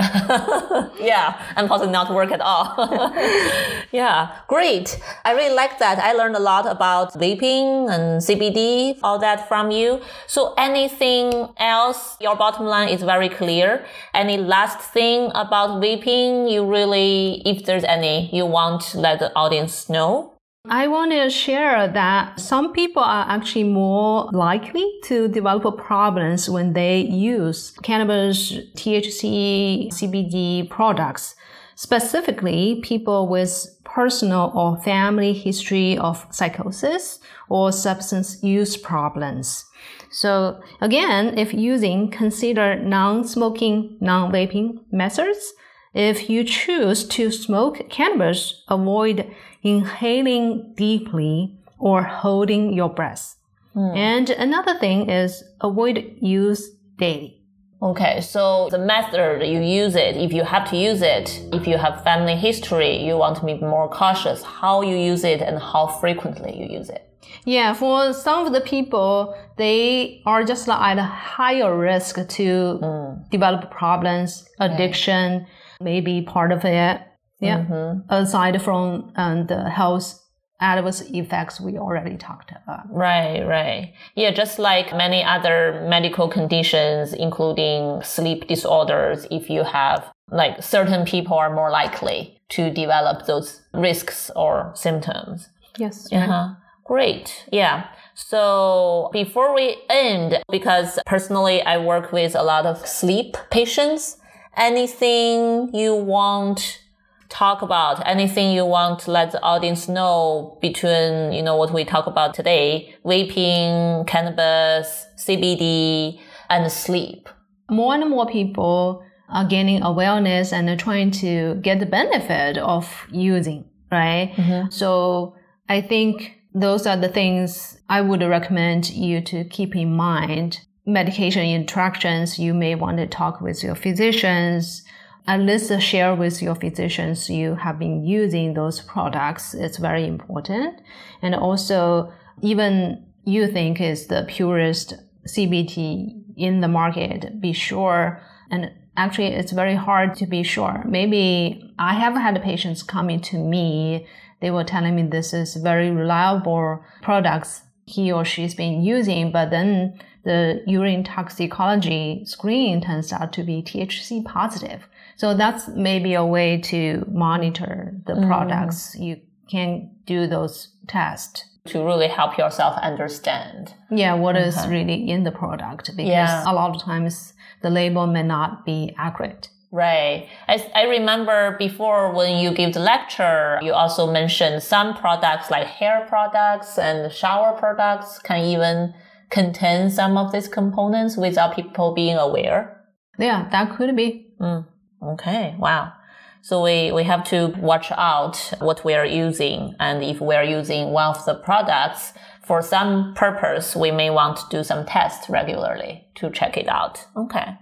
yeah, 0.99 1.39
and 1.55 1.69
possibly 1.69 1.93
not 1.93 2.13
work 2.13 2.31
at 2.33 2.41
all. 2.41 2.67
yeah, 3.93 4.27
great. 4.47 4.99
I 5.23 5.31
really 5.31 5.55
like 5.55 5.79
that. 5.79 5.97
I 5.97 6.11
learned 6.11 6.35
a 6.35 6.39
lot 6.39 6.65
about 6.67 7.13
vaping 7.13 7.89
and 7.89 8.21
CBD, 8.21 8.97
all 9.03 9.19
that 9.19 9.47
from 9.47 9.71
you. 9.71 10.01
So 10.27 10.53
anything 10.57 11.47
else? 11.57 12.17
Your 12.19 12.35
bottom 12.35 12.65
line 12.65 12.89
is 12.89 13.03
very 13.03 13.29
clear. 13.29 13.85
Any 14.13 14.37
last 14.37 14.79
thing 14.79 15.31
about 15.33 15.81
vaping 15.81 16.51
you 16.51 16.65
really, 16.65 17.41
if 17.45 17.65
there's 17.65 17.85
any, 17.85 18.29
you 18.35 18.45
want 18.45 18.81
to 18.91 18.99
let 18.99 19.19
the 19.19 19.31
audience 19.33 19.87
know? 19.89 20.36
I 20.69 20.87
want 20.87 21.11
to 21.11 21.29
share 21.29 21.87
that 21.87 22.39
some 22.39 22.73
people 22.73 23.01
are 23.01 23.25
actually 23.29 23.63
more 23.63 24.29
likely 24.33 24.85
to 25.03 25.29
develop 25.29 25.77
problems 25.77 26.49
when 26.49 26.73
they 26.73 26.99
use 27.01 27.71
cannabis, 27.83 28.51
THC, 28.75 29.87
CBD 29.89 30.69
products. 30.69 31.35
Specifically, 31.75 32.81
people 32.83 33.29
with 33.29 33.77
personal 33.85 34.51
or 34.53 34.77
family 34.81 35.31
history 35.31 35.97
of 35.97 36.25
psychosis 36.31 37.19
or 37.47 37.71
substance 37.71 38.43
use 38.43 38.75
problems. 38.75 39.63
So 40.09 40.59
again, 40.81 41.37
if 41.37 41.53
using, 41.53 42.11
consider 42.11 42.75
non-smoking, 42.77 43.97
non-vaping 44.01 44.79
methods. 44.91 45.53
If 45.93 46.29
you 46.29 46.43
choose 46.43 47.07
to 47.09 47.31
smoke 47.31 47.89
cannabis, 47.89 48.63
avoid 48.67 49.33
inhaling 49.63 50.73
deeply 50.75 51.57
or 51.79 52.03
holding 52.03 52.73
your 52.73 52.89
breath. 52.89 53.35
Hmm. 53.73 53.95
And 53.95 54.29
another 54.31 54.77
thing 54.79 55.09
is 55.09 55.43
avoid 55.61 56.17
use 56.19 56.71
daily. 56.97 57.37
Okay, 57.79 58.21
so 58.21 58.69
the 58.71 58.79
method 58.79 59.45
you 59.45 59.61
use 59.61 59.95
it, 59.95 60.17
if 60.17 60.33
you 60.33 60.43
have 60.43 60.67
to 60.71 60.75
use 60.75 61.03
it, 61.03 61.39
if 61.53 61.67
you 61.67 61.77
have 61.77 62.03
family 62.03 62.35
history, 62.35 63.03
you 63.03 63.17
want 63.17 63.37
to 63.37 63.45
be 63.45 63.53
more 63.53 63.87
cautious 63.87 64.41
how 64.41 64.81
you 64.81 64.95
use 64.95 65.23
it 65.23 65.41
and 65.41 65.59
how 65.59 65.85
frequently 65.85 66.57
you 66.57 66.75
use 66.75 66.89
it. 66.89 67.03
Yeah, 67.45 67.73
for 67.73 68.13
some 68.13 68.47
of 68.47 68.53
the 68.53 68.61
people, 68.61 69.37
they 69.57 70.23
are 70.25 70.43
just 70.43 70.67
at 70.67 70.97
a 70.97 71.03
higher 71.03 71.77
risk 71.77 72.27
to 72.27 72.77
hmm. 72.77 73.29
develop 73.29 73.69
problems, 73.69 74.49
addiction, 74.59 75.45
maybe 75.81 76.21
part 76.21 76.51
of 76.51 76.65
it. 76.65 77.01
Yeah. 77.39 77.95
Aside 78.09 78.61
from 78.61 79.11
um, 79.15 79.45
the 79.47 79.69
health 79.69 80.23
adverse 80.59 81.01
effects 81.01 81.61
we 81.61 81.77
already 81.77 82.17
talked 82.17 82.51
about. 82.51 82.91
Right, 82.91 83.43
right. 83.43 83.93
Yeah, 84.15 84.31
just 84.31 84.57
like 84.57 84.91
many 84.95 85.23
other 85.23 85.85
medical 85.87 86.27
conditions, 86.27 87.13
including 87.13 88.01
sleep 88.03 88.47
disorders, 88.47 89.27
if 89.29 89.49
you 89.49 89.63
have 89.63 90.11
like 90.31 90.63
certain 90.63 91.05
people 91.05 91.37
are 91.37 91.53
more 91.53 91.69
likely 91.69 92.39
to 92.49 92.71
develop 92.71 93.27
those 93.27 93.61
risks 93.73 94.31
or 94.35 94.71
symptoms. 94.73 95.49
Yes. 95.77 96.11
Uh-huh. 96.11 96.55
Great. 96.85 97.45
Yeah. 97.51 97.87
So 98.15 99.09
before 99.13 99.53
we 99.53 99.77
end, 99.89 100.41
because 100.49 100.99
personally 101.05 101.61
I 101.61 101.77
work 101.77 102.11
with 102.11 102.35
a 102.35 102.43
lot 102.43 102.65
of 102.65 102.85
sleep 102.87 103.37
patients, 103.51 104.17
anything 104.57 105.73
you 105.73 105.95
want 105.95 106.81
talk 107.29 107.61
about, 107.61 108.05
anything 108.07 108.51
you 108.51 108.65
want 108.65 108.99
to 108.99 109.11
let 109.11 109.31
the 109.31 109.41
audience 109.41 109.87
know 109.87 110.57
between, 110.61 111.33
you 111.33 111.41
know, 111.41 111.55
what 111.55 111.73
we 111.73 111.83
talk 111.83 112.07
about 112.07 112.33
today, 112.33 112.95
vaping, 113.05 114.07
cannabis, 114.07 115.05
CBD, 115.17 116.19
and 116.49 116.71
sleep. 116.71 117.29
More 117.69 117.93
and 117.93 118.09
more 118.09 118.25
people 118.25 119.03
are 119.29 119.45
gaining 119.45 119.81
awareness 119.83 120.53
and 120.53 120.69
are 120.69 120.77
trying 120.77 121.11
to 121.11 121.55
get 121.55 121.79
the 121.79 121.85
benefit 121.85 122.57
of 122.57 123.05
using, 123.11 123.65
right? 123.91 124.33
Mm-hmm. 124.35 124.69
So 124.69 125.35
I 125.67 125.81
think 125.81 126.37
those 126.53 126.87
are 126.87 126.97
the 126.97 127.09
things 127.09 127.77
I 127.89 128.01
would 128.01 128.21
recommend 128.21 128.89
you 128.89 129.21
to 129.21 129.43
keep 129.43 129.75
in 129.75 129.93
mind. 129.95 130.61
Medication 130.87 131.43
interactions, 131.43 132.39
you 132.39 132.53
may 132.53 132.73
want 132.73 132.97
to 132.97 133.05
talk 133.05 133.41
with 133.41 133.61
your 133.61 133.75
physicians, 133.75 134.83
at 135.27 135.41
least 135.41 135.81
share 135.81 136.15
with 136.15 136.41
your 136.41 136.55
physicians 136.55 137.29
you 137.29 137.55
have 137.55 137.77
been 137.77 138.05
using 138.05 138.53
those 138.53 138.79
products. 138.79 139.53
It's 139.53 139.77
very 139.77 140.07
important. 140.07 140.81
And 141.21 141.35
also, 141.35 142.13
even 142.41 143.05
you 143.25 143.51
think 143.51 143.81
is 143.81 144.07
the 144.07 144.25
purest 144.29 144.93
CBD 145.27 146.23
in 146.37 146.61
the 146.61 146.69
market, 146.69 147.41
be 147.41 147.51
sure. 147.51 148.21
And 148.49 148.71
actually, 148.95 149.33
it's 149.33 149.51
very 149.51 149.75
hard 149.75 150.15
to 150.15 150.25
be 150.25 150.43
sure. 150.43 150.81
Maybe 150.87 151.73
I 151.77 151.95
have 151.95 152.13
had 152.13 152.41
patients 152.41 152.81
coming 152.81 153.19
to 153.21 153.37
me. 153.37 154.07
They 154.39 154.51
were 154.51 154.63
telling 154.63 154.95
me 154.95 155.03
this 155.03 155.33
is 155.33 155.55
very 155.57 155.91
reliable 155.91 156.81
products 157.01 157.63
he 157.85 158.11
or 158.11 158.23
she's 158.25 158.53
been 158.53 158.81
using, 158.81 159.31
but 159.31 159.49
then 159.49 159.99
the 160.27 160.61
urine 160.67 161.05
toxicology 161.05 162.21
screen 162.25 162.81
turns 162.81 163.13
out 163.13 163.31
to 163.31 163.43
be 163.43 163.63
THC 163.63 164.25
positive. 164.25 164.85
So 165.15 165.33
that's 165.33 165.69
maybe 165.69 166.15
a 166.15 166.25
way 166.25 166.59
to 166.71 167.05
monitor 167.09 167.93
the 168.05 168.13
mm. 168.13 168.27
products. 168.27 168.93
You 168.99 169.21
can 169.49 169.89
do 170.05 170.27
those 170.27 170.67
tests. 170.85 171.45
To 171.67 171.83
really 171.83 172.09
help 172.09 172.37
yourself 172.37 172.77
understand. 172.81 173.73
Yeah, 173.89 174.15
what 174.15 174.35
is 174.35 174.55
mm-hmm. 174.55 174.71
really 174.71 175.09
in 175.09 175.23
the 175.23 175.31
product 175.31 175.95
because 175.95 176.31
Yeah. 176.33 176.43
a 176.45 176.53
lot 176.53 176.75
of 176.75 176.81
times 176.81 177.33
the 177.61 177.69
label 177.69 178.05
may 178.05 178.23
not 178.23 178.65
be 178.65 178.93
accurate. 178.97 179.49
Right. 179.71 180.27
I, 180.47 180.55
I 180.75 180.83
remember 180.83 181.55
before 181.57 182.13
when 182.13 182.37
you 182.37 182.51
give 182.51 182.73
the 182.73 182.79
lecture, 182.79 183.59
you 183.61 183.73
also 183.73 184.11
mentioned 184.11 184.63
some 184.63 184.93
products 184.93 185.49
like 185.51 185.67
hair 185.67 186.05
products 186.07 186.77
and 186.77 187.11
shower 187.11 187.57
products 187.57 188.19
can 188.19 188.43
even 188.45 188.93
contain 189.29 189.89
some 189.89 190.17
of 190.17 190.31
these 190.31 190.47
components 190.47 191.17
without 191.17 191.55
people 191.55 191.93
being 191.93 192.17
aware. 192.17 192.83
Yeah, 193.19 193.47
that 193.51 193.75
could 193.75 193.95
be. 193.95 194.33
Mm, 194.39 194.65
okay. 195.03 195.55
Wow. 195.57 195.93
So 196.41 196.63
we, 196.63 196.91
we 196.91 197.03
have 197.03 197.23
to 197.25 197.47
watch 197.57 197.91
out 197.91 198.37
what 198.59 198.85
we 198.85 198.93
are 198.93 199.05
using. 199.05 199.75
And 199.79 200.03
if 200.03 200.21
we 200.21 200.35
are 200.35 200.43
using 200.43 200.91
one 200.91 201.15
of 201.15 201.25
the 201.25 201.35
products 201.35 202.13
for 202.45 202.61
some 202.61 203.13
purpose, 203.15 203.75
we 203.75 203.91
may 203.91 204.09
want 204.09 204.37
to 204.37 204.43
do 204.49 204.63
some 204.63 204.85
tests 204.85 205.29
regularly 205.29 206.05
to 206.15 206.29
check 206.29 206.55
it 206.55 206.69
out. 206.69 207.05
Okay. 207.17 207.57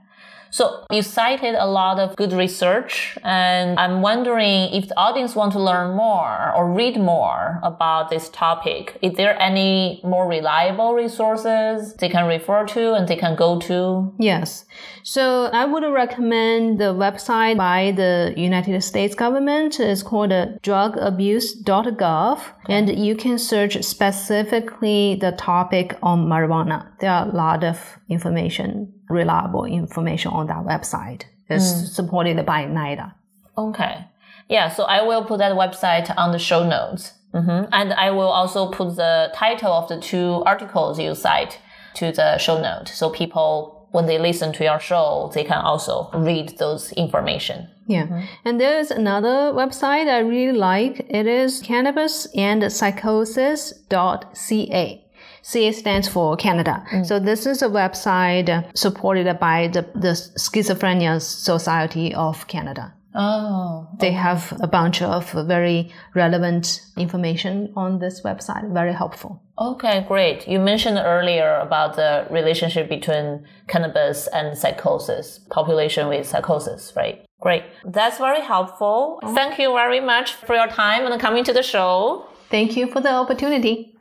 So 0.50 0.86
you 0.92 1.02
cited 1.02 1.56
a 1.56 1.66
lot 1.66 2.00
of 2.00 2.16
good 2.16 2.32
research 2.34 3.18
and 3.24 3.80
I'm 3.80 4.02
wondering 4.02 4.74
if 4.74 4.88
the 4.88 4.98
audience 4.98 5.36
want 5.36 5.52
to 5.54 5.60
learn 5.60 5.96
more 5.96 6.54
or 6.56 6.72
read 6.72 6.98
more 6.98 7.60
about 7.64 8.10
this 8.10 8.30
topic. 8.30 8.98
Is 9.02 9.14
there 9.16 9.40
any 9.42 10.02
more 10.04 10.28
reliable 10.28 10.94
resources 10.94 11.96
they 11.96 12.10
can 12.10 12.28
refer 12.28 12.66
to 12.68 12.94
and 12.94 13.08
they 13.08 13.16
can 13.16 13.36
go 13.36 13.60
to? 13.60 14.14
Yes. 14.20 14.66
So 15.04 15.50
I 15.54 15.66
would 15.66 15.84
recommend 15.84 16.80
the 16.80 16.94
website 16.94 17.58
by 17.58 17.94
the 17.96 18.34
United 18.36 18.82
States 18.82 19.16
government. 19.16 19.80
It's 19.80 20.04
called 20.04 20.32
drugabuse.gov 20.32 22.40
and 22.70 23.06
you 23.06 23.16
can 23.16 23.38
search 23.38 23.84
specifically 23.84 25.18
the 25.22 25.32
topic 25.34 25.98
on 26.02 26.26
marijuana. 26.26 26.88
There 27.00 27.12
are 27.12 27.28
a 27.28 27.32
lot 27.32 27.64
of 27.64 28.00
information, 28.10 28.92
reliable 29.10 29.66
information 29.66 30.32
on 30.32 30.48
that 30.48 30.66
website. 30.66 31.24
is 31.50 31.96
supported 31.96 32.46
by 32.46 32.66
NIDA. 32.66 33.14
Okay. 33.58 34.06
Yeah, 34.50 34.70
so 34.70 34.84
I 34.84 35.02
will 35.02 35.24
put 35.24 35.40
that 35.40 35.54
website 35.54 36.14
on 36.18 36.32
the 36.32 36.40
show 36.40 36.68
notes. 36.68 37.14
Mm-hmm. 37.34 37.66
And 37.72 37.94
I 37.94 38.12
will 38.12 38.30
also 38.30 38.72
put 38.72 38.96
the 38.96 39.32
title 39.36 39.74
of 39.74 39.90
the 39.90 40.00
two 40.00 40.44
articles 40.46 41.00
you 41.00 41.16
cite 41.16 41.60
to 41.96 42.12
the 42.12 42.38
show 42.38 42.62
note. 42.62 42.88
So 42.88 43.10
people, 43.10 43.90
when 43.92 44.06
they 44.06 44.18
listen 44.18 44.54
to 44.54 44.64
your 44.64 44.80
show, 44.80 45.32
they 45.34 45.44
can 45.44 45.58
also 45.58 46.10
read 46.14 46.58
those 46.60 46.94
information. 46.94 47.68
Yeah. 47.88 48.06
Mm-hmm. 48.06 48.22
And 48.46 48.62
there's 48.62 48.92
another 48.92 49.52
website 49.54 50.08
I 50.08 50.20
really 50.20 50.58
like. 50.58 51.06
It 51.10 51.28
is 51.28 51.62
cannabis 51.62 52.28
and 52.36 52.72
psychosis.ca. 52.72 55.05
CA 55.46 55.72
stands 55.72 56.08
for 56.08 56.36
Canada. 56.36 56.84
Mm. 56.92 57.06
So 57.06 57.20
this 57.20 57.46
is 57.46 57.62
a 57.62 57.68
website 57.68 58.50
supported 58.76 59.40
by 59.40 59.68
the, 59.68 59.84
the 59.94 60.14
Schizophrenia 60.40 61.22
Society 61.22 62.16
of 62.16 62.48
Canada. 62.48 62.96
Oh. 63.14 63.88
They 64.00 64.12
have 64.12 64.58
a 64.60 64.68
bunch 64.68 65.04
of 65.04 65.32
very 65.32 65.94
relevant 66.16 66.82
information 66.98 67.72
on 67.76 68.00
this 68.00 68.22
website. 68.22 68.74
Very 68.74 68.92
helpful. 68.92 69.44
Okay, 69.60 70.04
great. 70.08 70.48
You 70.48 70.60
mentioned 70.60 70.98
earlier 70.98 71.60
about 71.60 71.96
the 71.96 72.26
relationship 72.32 72.90
between 72.90 73.46
cannabis 73.68 74.28
and 74.28 74.58
psychosis, 74.58 75.40
population 75.52 76.10
with 76.10 76.28
psychosis, 76.28 76.92
right? 76.96 77.24
Great. 77.40 77.64
That's 77.86 78.18
very 78.18 78.42
helpful. 78.42 79.20
Oh. 79.22 79.36
Thank 79.36 79.60
you 79.60 79.72
very 79.74 80.00
much 80.00 80.34
for 80.34 80.56
your 80.56 80.68
time 80.68 81.06
and 81.06 81.22
coming 81.22 81.44
to 81.44 81.54
the 81.54 81.64
show. 81.64 82.26
Thank 82.50 82.76
you 82.76 82.88
for 82.88 83.00
the 83.00 83.12
opportunity. 83.12 83.95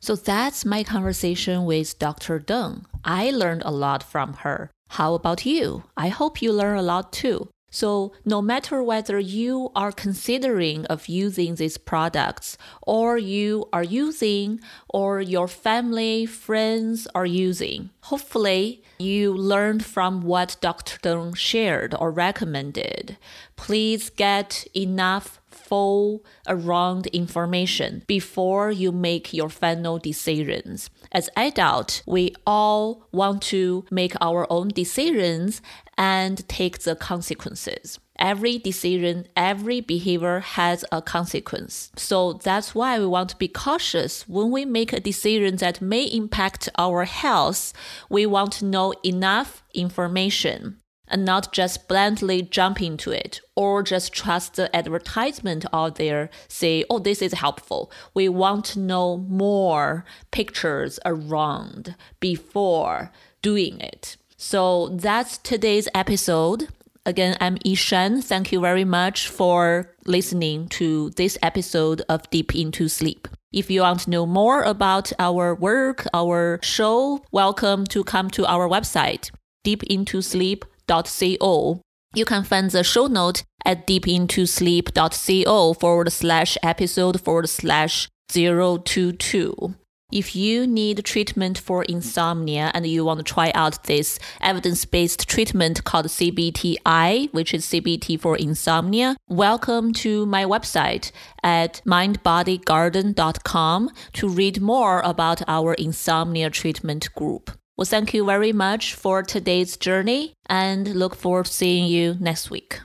So 0.00 0.16
that's 0.16 0.64
my 0.64 0.82
conversation 0.82 1.66
with 1.66 1.98
Dr. 1.98 2.40
Deng. 2.40 2.84
I 3.04 3.30
learned 3.30 3.62
a 3.64 3.70
lot 3.70 4.02
from 4.02 4.32
her. 4.44 4.70
How 4.88 5.14
about 5.14 5.44
you? 5.44 5.84
I 5.96 6.08
hope 6.08 6.40
you 6.40 6.52
learn 6.52 6.78
a 6.78 6.82
lot 6.82 7.12
too. 7.12 7.48
So 7.70 8.12
no 8.24 8.42
matter 8.42 8.82
whether 8.82 9.18
you 9.20 9.70
are 9.76 9.92
considering 9.92 10.86
of 10.86 11.06
using 11.06 11.54
these 11.54 11.78
products 11.78 12.58
or 12.82 13.16
you 13.16 13.68
are 13.72 13.84
using 13.84 14.60
or 14.88 15.20
your 15.20 15.46
family, 15.46 16.26
friends 16.26 17.06
are 17.14 17.26
using, 17.26 17.90
hopefully 18.04 18.82
you 19.00 19.32
learned 19.32 19.84
from 19.84 20.22
what 20.22 20.56
Dr. 20.60 20.98
Deng 20.98 21.36
shared 21.36 21.94
or 21.98 22.10
recommended. 22.10 23.16
Please 23.56 24.10
get 24.10 24.66
enough 24.74 25.40
full 25.50 26.24
around 26.46 27.06
information 27.08 28.02
before 28.06 28.70
you 28.70 28.92
make 28.92 29.32
your 29.32 29.48
final 29.48 29.98
decisions. 29.98 30.90
As 31.12 31.28
adults, 31.36 32.02
we 32.06 32.34
all 32.46 33.06
want 33.12 33.42
to 33.42 33.84
make 33.90 34.14
our 34.20 34.46
own 34.50 34.68
decisions 34.68 35.60
and 36.00 36.48
take 36.48 36.78
the 36.78 36.96
consequences. 36.96 37.98
Every 38.18 38.56
decision, 38.56 39.26
every 39.36 39.82
behavior 39.82 40.40
has 40.40 40.82
a 40.90 41.02
consequence. 41.02 41.92
So 41.94 42.32
that's 42.32 42.74
why 42.74 42.98
we 42.98 43.06
want 43.06 43.28
to 43.30 43.36
be 43.36 43.48
cautious 43.48 44.26
when 44.26 44.50
we 44.50 44.64
make 44.64 44.94
a 44.94 45.00
decision 45.00 45.56
that 45.56 45.82
may 45.82 46.04
impact 46.04 46.70
our 46.78 47.04
health. 47.04 47.74
We 48.08 48.24
want 48.24 48.52
to 48.54 48.64
know 48.64 48.94
enough 49.04 49.62
information 49.74 50.78
and 51.06 51.26
not 51.26 51.52
just 51.52 51.86
blindly 51.86 52.40
jump 52.40 52.80
into 52.80 53.10
it 53.10 53.42
or 53.54 53.82
just 53.82 54.14
trust 54.14 54.54
the 54.54 54.74
advertisement 54.74 55.66
out 55.72 55.96
there 55.96 56.30
say 56.48 56.84
oh 56.88 57.00
this 57.00 57.20
is 57.20 57.32
helpful 57.32 57.90
we 58.14 58.28
want 58.28 58.64
to 58.64 58.78
know 58.78 59.16
more 59.16 60.04
pictures 60.30 61.00
around 61.04 61.96
before 62.20 63.10
doing 63.42 63.80
it 63.80 64.16
so 64.42 64.88
that's 64.94 65.36
today's 65.36 65.86
episode 65.94 66.68
again 67.04 67.36
i'm 67.42 67.58
yishan 67.58 68.24
thank 68.24 68.50
you 68.50 68.58
very 68.58 68.84
much 68.84 69.28
for 69.28 69.94
listening 70.06 70.66
to 70.68 71.10
this 71.10 71.36
episode 71.42 72.00
of 72.08 72.28
deep 72.30 72.54
into 72.54 72.88
sleep 72.88 73.28
if 73.52 73.70
you 73.70 73.80
want 73.80 74.00
to 74.00 74.10
know 74.10 74.26
more 74.26 74.62
about 74.62 75.12
our 75.18 75.56
work, 75.56 76.06
our 76.14 76.60
show, 76.62 77.20
welcome 77.32 77.84
to 77.86 78.04
come 78.04 78.30
to 78.30 78.46
our 78.46 78.68
website, 78.68 79.32
deepintosleep.co. 79.66 81.80
You 82.14 82.24
can 82.24 82.44
find 82.44 82.70
the 82.70 82.84
show 82.84 83.08
note 83.08 83.42
at 83.64 83.88
deepintosleep.co 83.88 85.74
forward 85.74 86.12
slash 86.12 86.56
episode 86.62 87.20
forward 87.20 87.48
slash 87.48 88.08
022. 88.28 89.74
If 90.12 90.34
you 90.34 90.66
need 90.66 91.04
treatment 91.04 91.58
for 91.58 91.84
insomnia 91.84 92.72
and 92.74 92.84
you 92.86 93.04
want 93.04 93.18
to 93.18 93.24
try 93.24 93.52
out 93.54 93.84
this 93.84 94.18
evidence 94.40 94.84
based 94.84 95.28
treatment 95.28 95.84
called 95.84 96.06
CBTI, 96.06 97.32
which 97.32 97.54
is 97.54 97.66
CBT 97.66 98.20
for 98.20 98.36
insomnia, 98.36 99.16
welcome 99.28 99.92
to 99.94 100.26
my 100.26 100.44
website 100.44 101.12
at 101.44 101.80
mindbodygarden.com 101.86 103.90
to 104.14 104.28
read 104.28 104.60
more 104.60 104.98
about 105.00 105.42
our 105.46 105.74
insomnia 105.74 106.50
treatment 106.50 107.14
group. 107.14 107.52
Well, 107.76 107.86
thank 107.86 108.12
you 108.12 108.26
very 108.26 108.52
much 108.52 108.94
for 108.94 109.22
today's 109.22 109.76
journey 109.76 110.34
and 110.46 110.88
look 110.88 111.14
forward 111.14 111.46
to 111.46 111.52
seeing 111.52 111.86
you 111.86 112.16
next 112.18 112.50
week. 112.50 112.80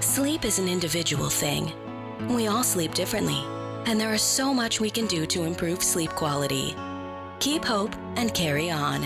Sleep 0.00 0.44
is 0.44 0.58
an 0.58 0.68
individual 0.68 1.30
thing. 1.30 1.72
We 2.28 2.46
all 2.46 2.62
sleep 2.62 2.94
differently, 2.94 3.42
and 3.86 4.00
there 4.00 4.14
is 4.14 4.22
so 4.22 4.52
much 4.52 4.80
we 4.80 4.90
can 4.90 5.06
do 5.06 5.26
to 5.26 5.44
improve 5.44 5.82
sleep 5.82 6.10
quality. 6.10 6.74
Keep 7.40 7.64
hope 7.64 7.94
and 8.16 8.32
carry 8.34 8.70
on. 8.70 9.02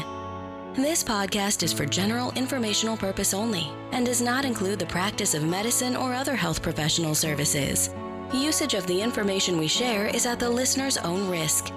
This 0.75 1.03
podcast 1.03 1.62
is 1.62 1.73
for 1.73 1.87
general 1.87 2.33
informational 2.33 2.97
purpose 2.97 3.35
only 3.35 3.73
and 3.93 4.07
does 4.07 4.23
not 4.23 4.45
include 4.45 4.79
the 4.79 4.87
practice 4.87 5.35
of 5.35 5.43
medicine 5.43 5.97
or 5.97 6.14
other 6.14 6.37
health 6.37 6.62
professional 6.62 7.14
services. 7.14 7.91
Usage 8.33 8.75
of 8.75 8.87
the 8.87 9.01
information 9.01 9.59
we 9.59 9.69
share 9.69 10.07
is 10.07 10.27
at 10.27 10.38
the 10.38 10.49
listener's 10.49 10.99
own 10.99 11.29
risk 11.29 11.73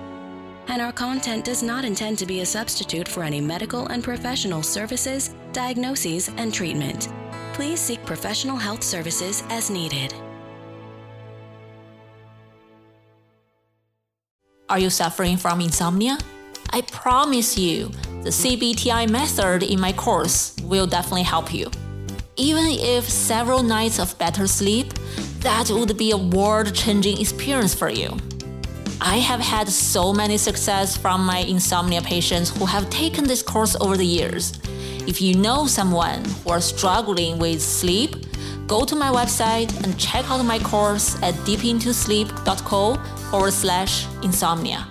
and 0.68 0.82
our 0.82 0.92
content 0.92 1.44
does 1.44 1.62
not 1.62 1.84
intend 1.84 2.18
to 2.18 2.26
be 2.26 2.40
a 2.40 2.46
substitute 2.46 3.08
for 3.08 3.24
any 3.24 3.42
medical 3.42 3.88
and 3.88 4.04
professional 4.04 4.64
services, 4.64 5.36
diagnoses, 5.52 6.30
and 6.38 6.54
treatment. 6.54 7.10
Please 7.54 7.80
seek 7.80 8.06
professional 8.06 8.56
health 8.56 8.84
services 8.84 9.44
as 9.50 9.70
needed. 9.70 10.14
Are 14.72 14.80
you 14.80 14.90
suffering 14.90 15.36
from 15.36 15.60
insomnia? 15.60 16.18
I 16.70 16.80
promise 16.80 17.58
you, 17.58 17.90
the 18.24 18.30
CBTI 18.30 19.10
method 19.10 19.64
in 19.64 19.82
my 19.82 19.92
course 19.92 20.56
will 20.64 20.88
definitely 20.88 21.24
help 21.24 21.54
you. 21.54 21.70
Even 22.38 22.68
if 22.68 23.04
several 23.04 23.64
nights 23.64 24.00
of 24.00 24.18
better 24.18 24.48
sleep, 24.48 24.94
that 25.42 25.70
would 25.70 25.98
be 25.98 26.12
a 26.12 26.18
world 26.18 26.74
changing 26.74 27.20
experience 27.20 27.76
for 27.76 27.90
you. 27.90 28.16
I 29.04 29.18
have 29.18 29.40
had 29.40 29.68
so 29.68 30.14
many 30.14 30.38
success 30.38 30.96
from 30.96 31.26
my 31.26 31.40
insomnia 31.40 32.04
patients 32.04 32.56
who 32.56 32.68
have 32.68 32.88
taken 32.92 33.24
this 33.24 33.42
course 33.42 33.76
over 33.82 33.98
the 33.98 34.06
years. 34.06 34.54
If 35.08 35.20
you 35.20 35.34
know 35.34 35.66
someone 35.66 36.24
who 36.24 36.52
are 36.52 36.62
struggling 36.62 37.40
with 37.40 37.64
sleep, 37.64 38.16
go 38.68 38.86
to 38.86 38.96
my 38.96 39.10
website 39.10 39.76
and 39.84 40.00
check 40.00 40.30
out 40.30 40.46
my 40.46 40.60
course 40.60 41.16
at 41.24 41.34
deepintosleep.co 41.46 42.96
forward 43.32 43.54
slash 43.54 44.06
insomnia. 44.22 44.88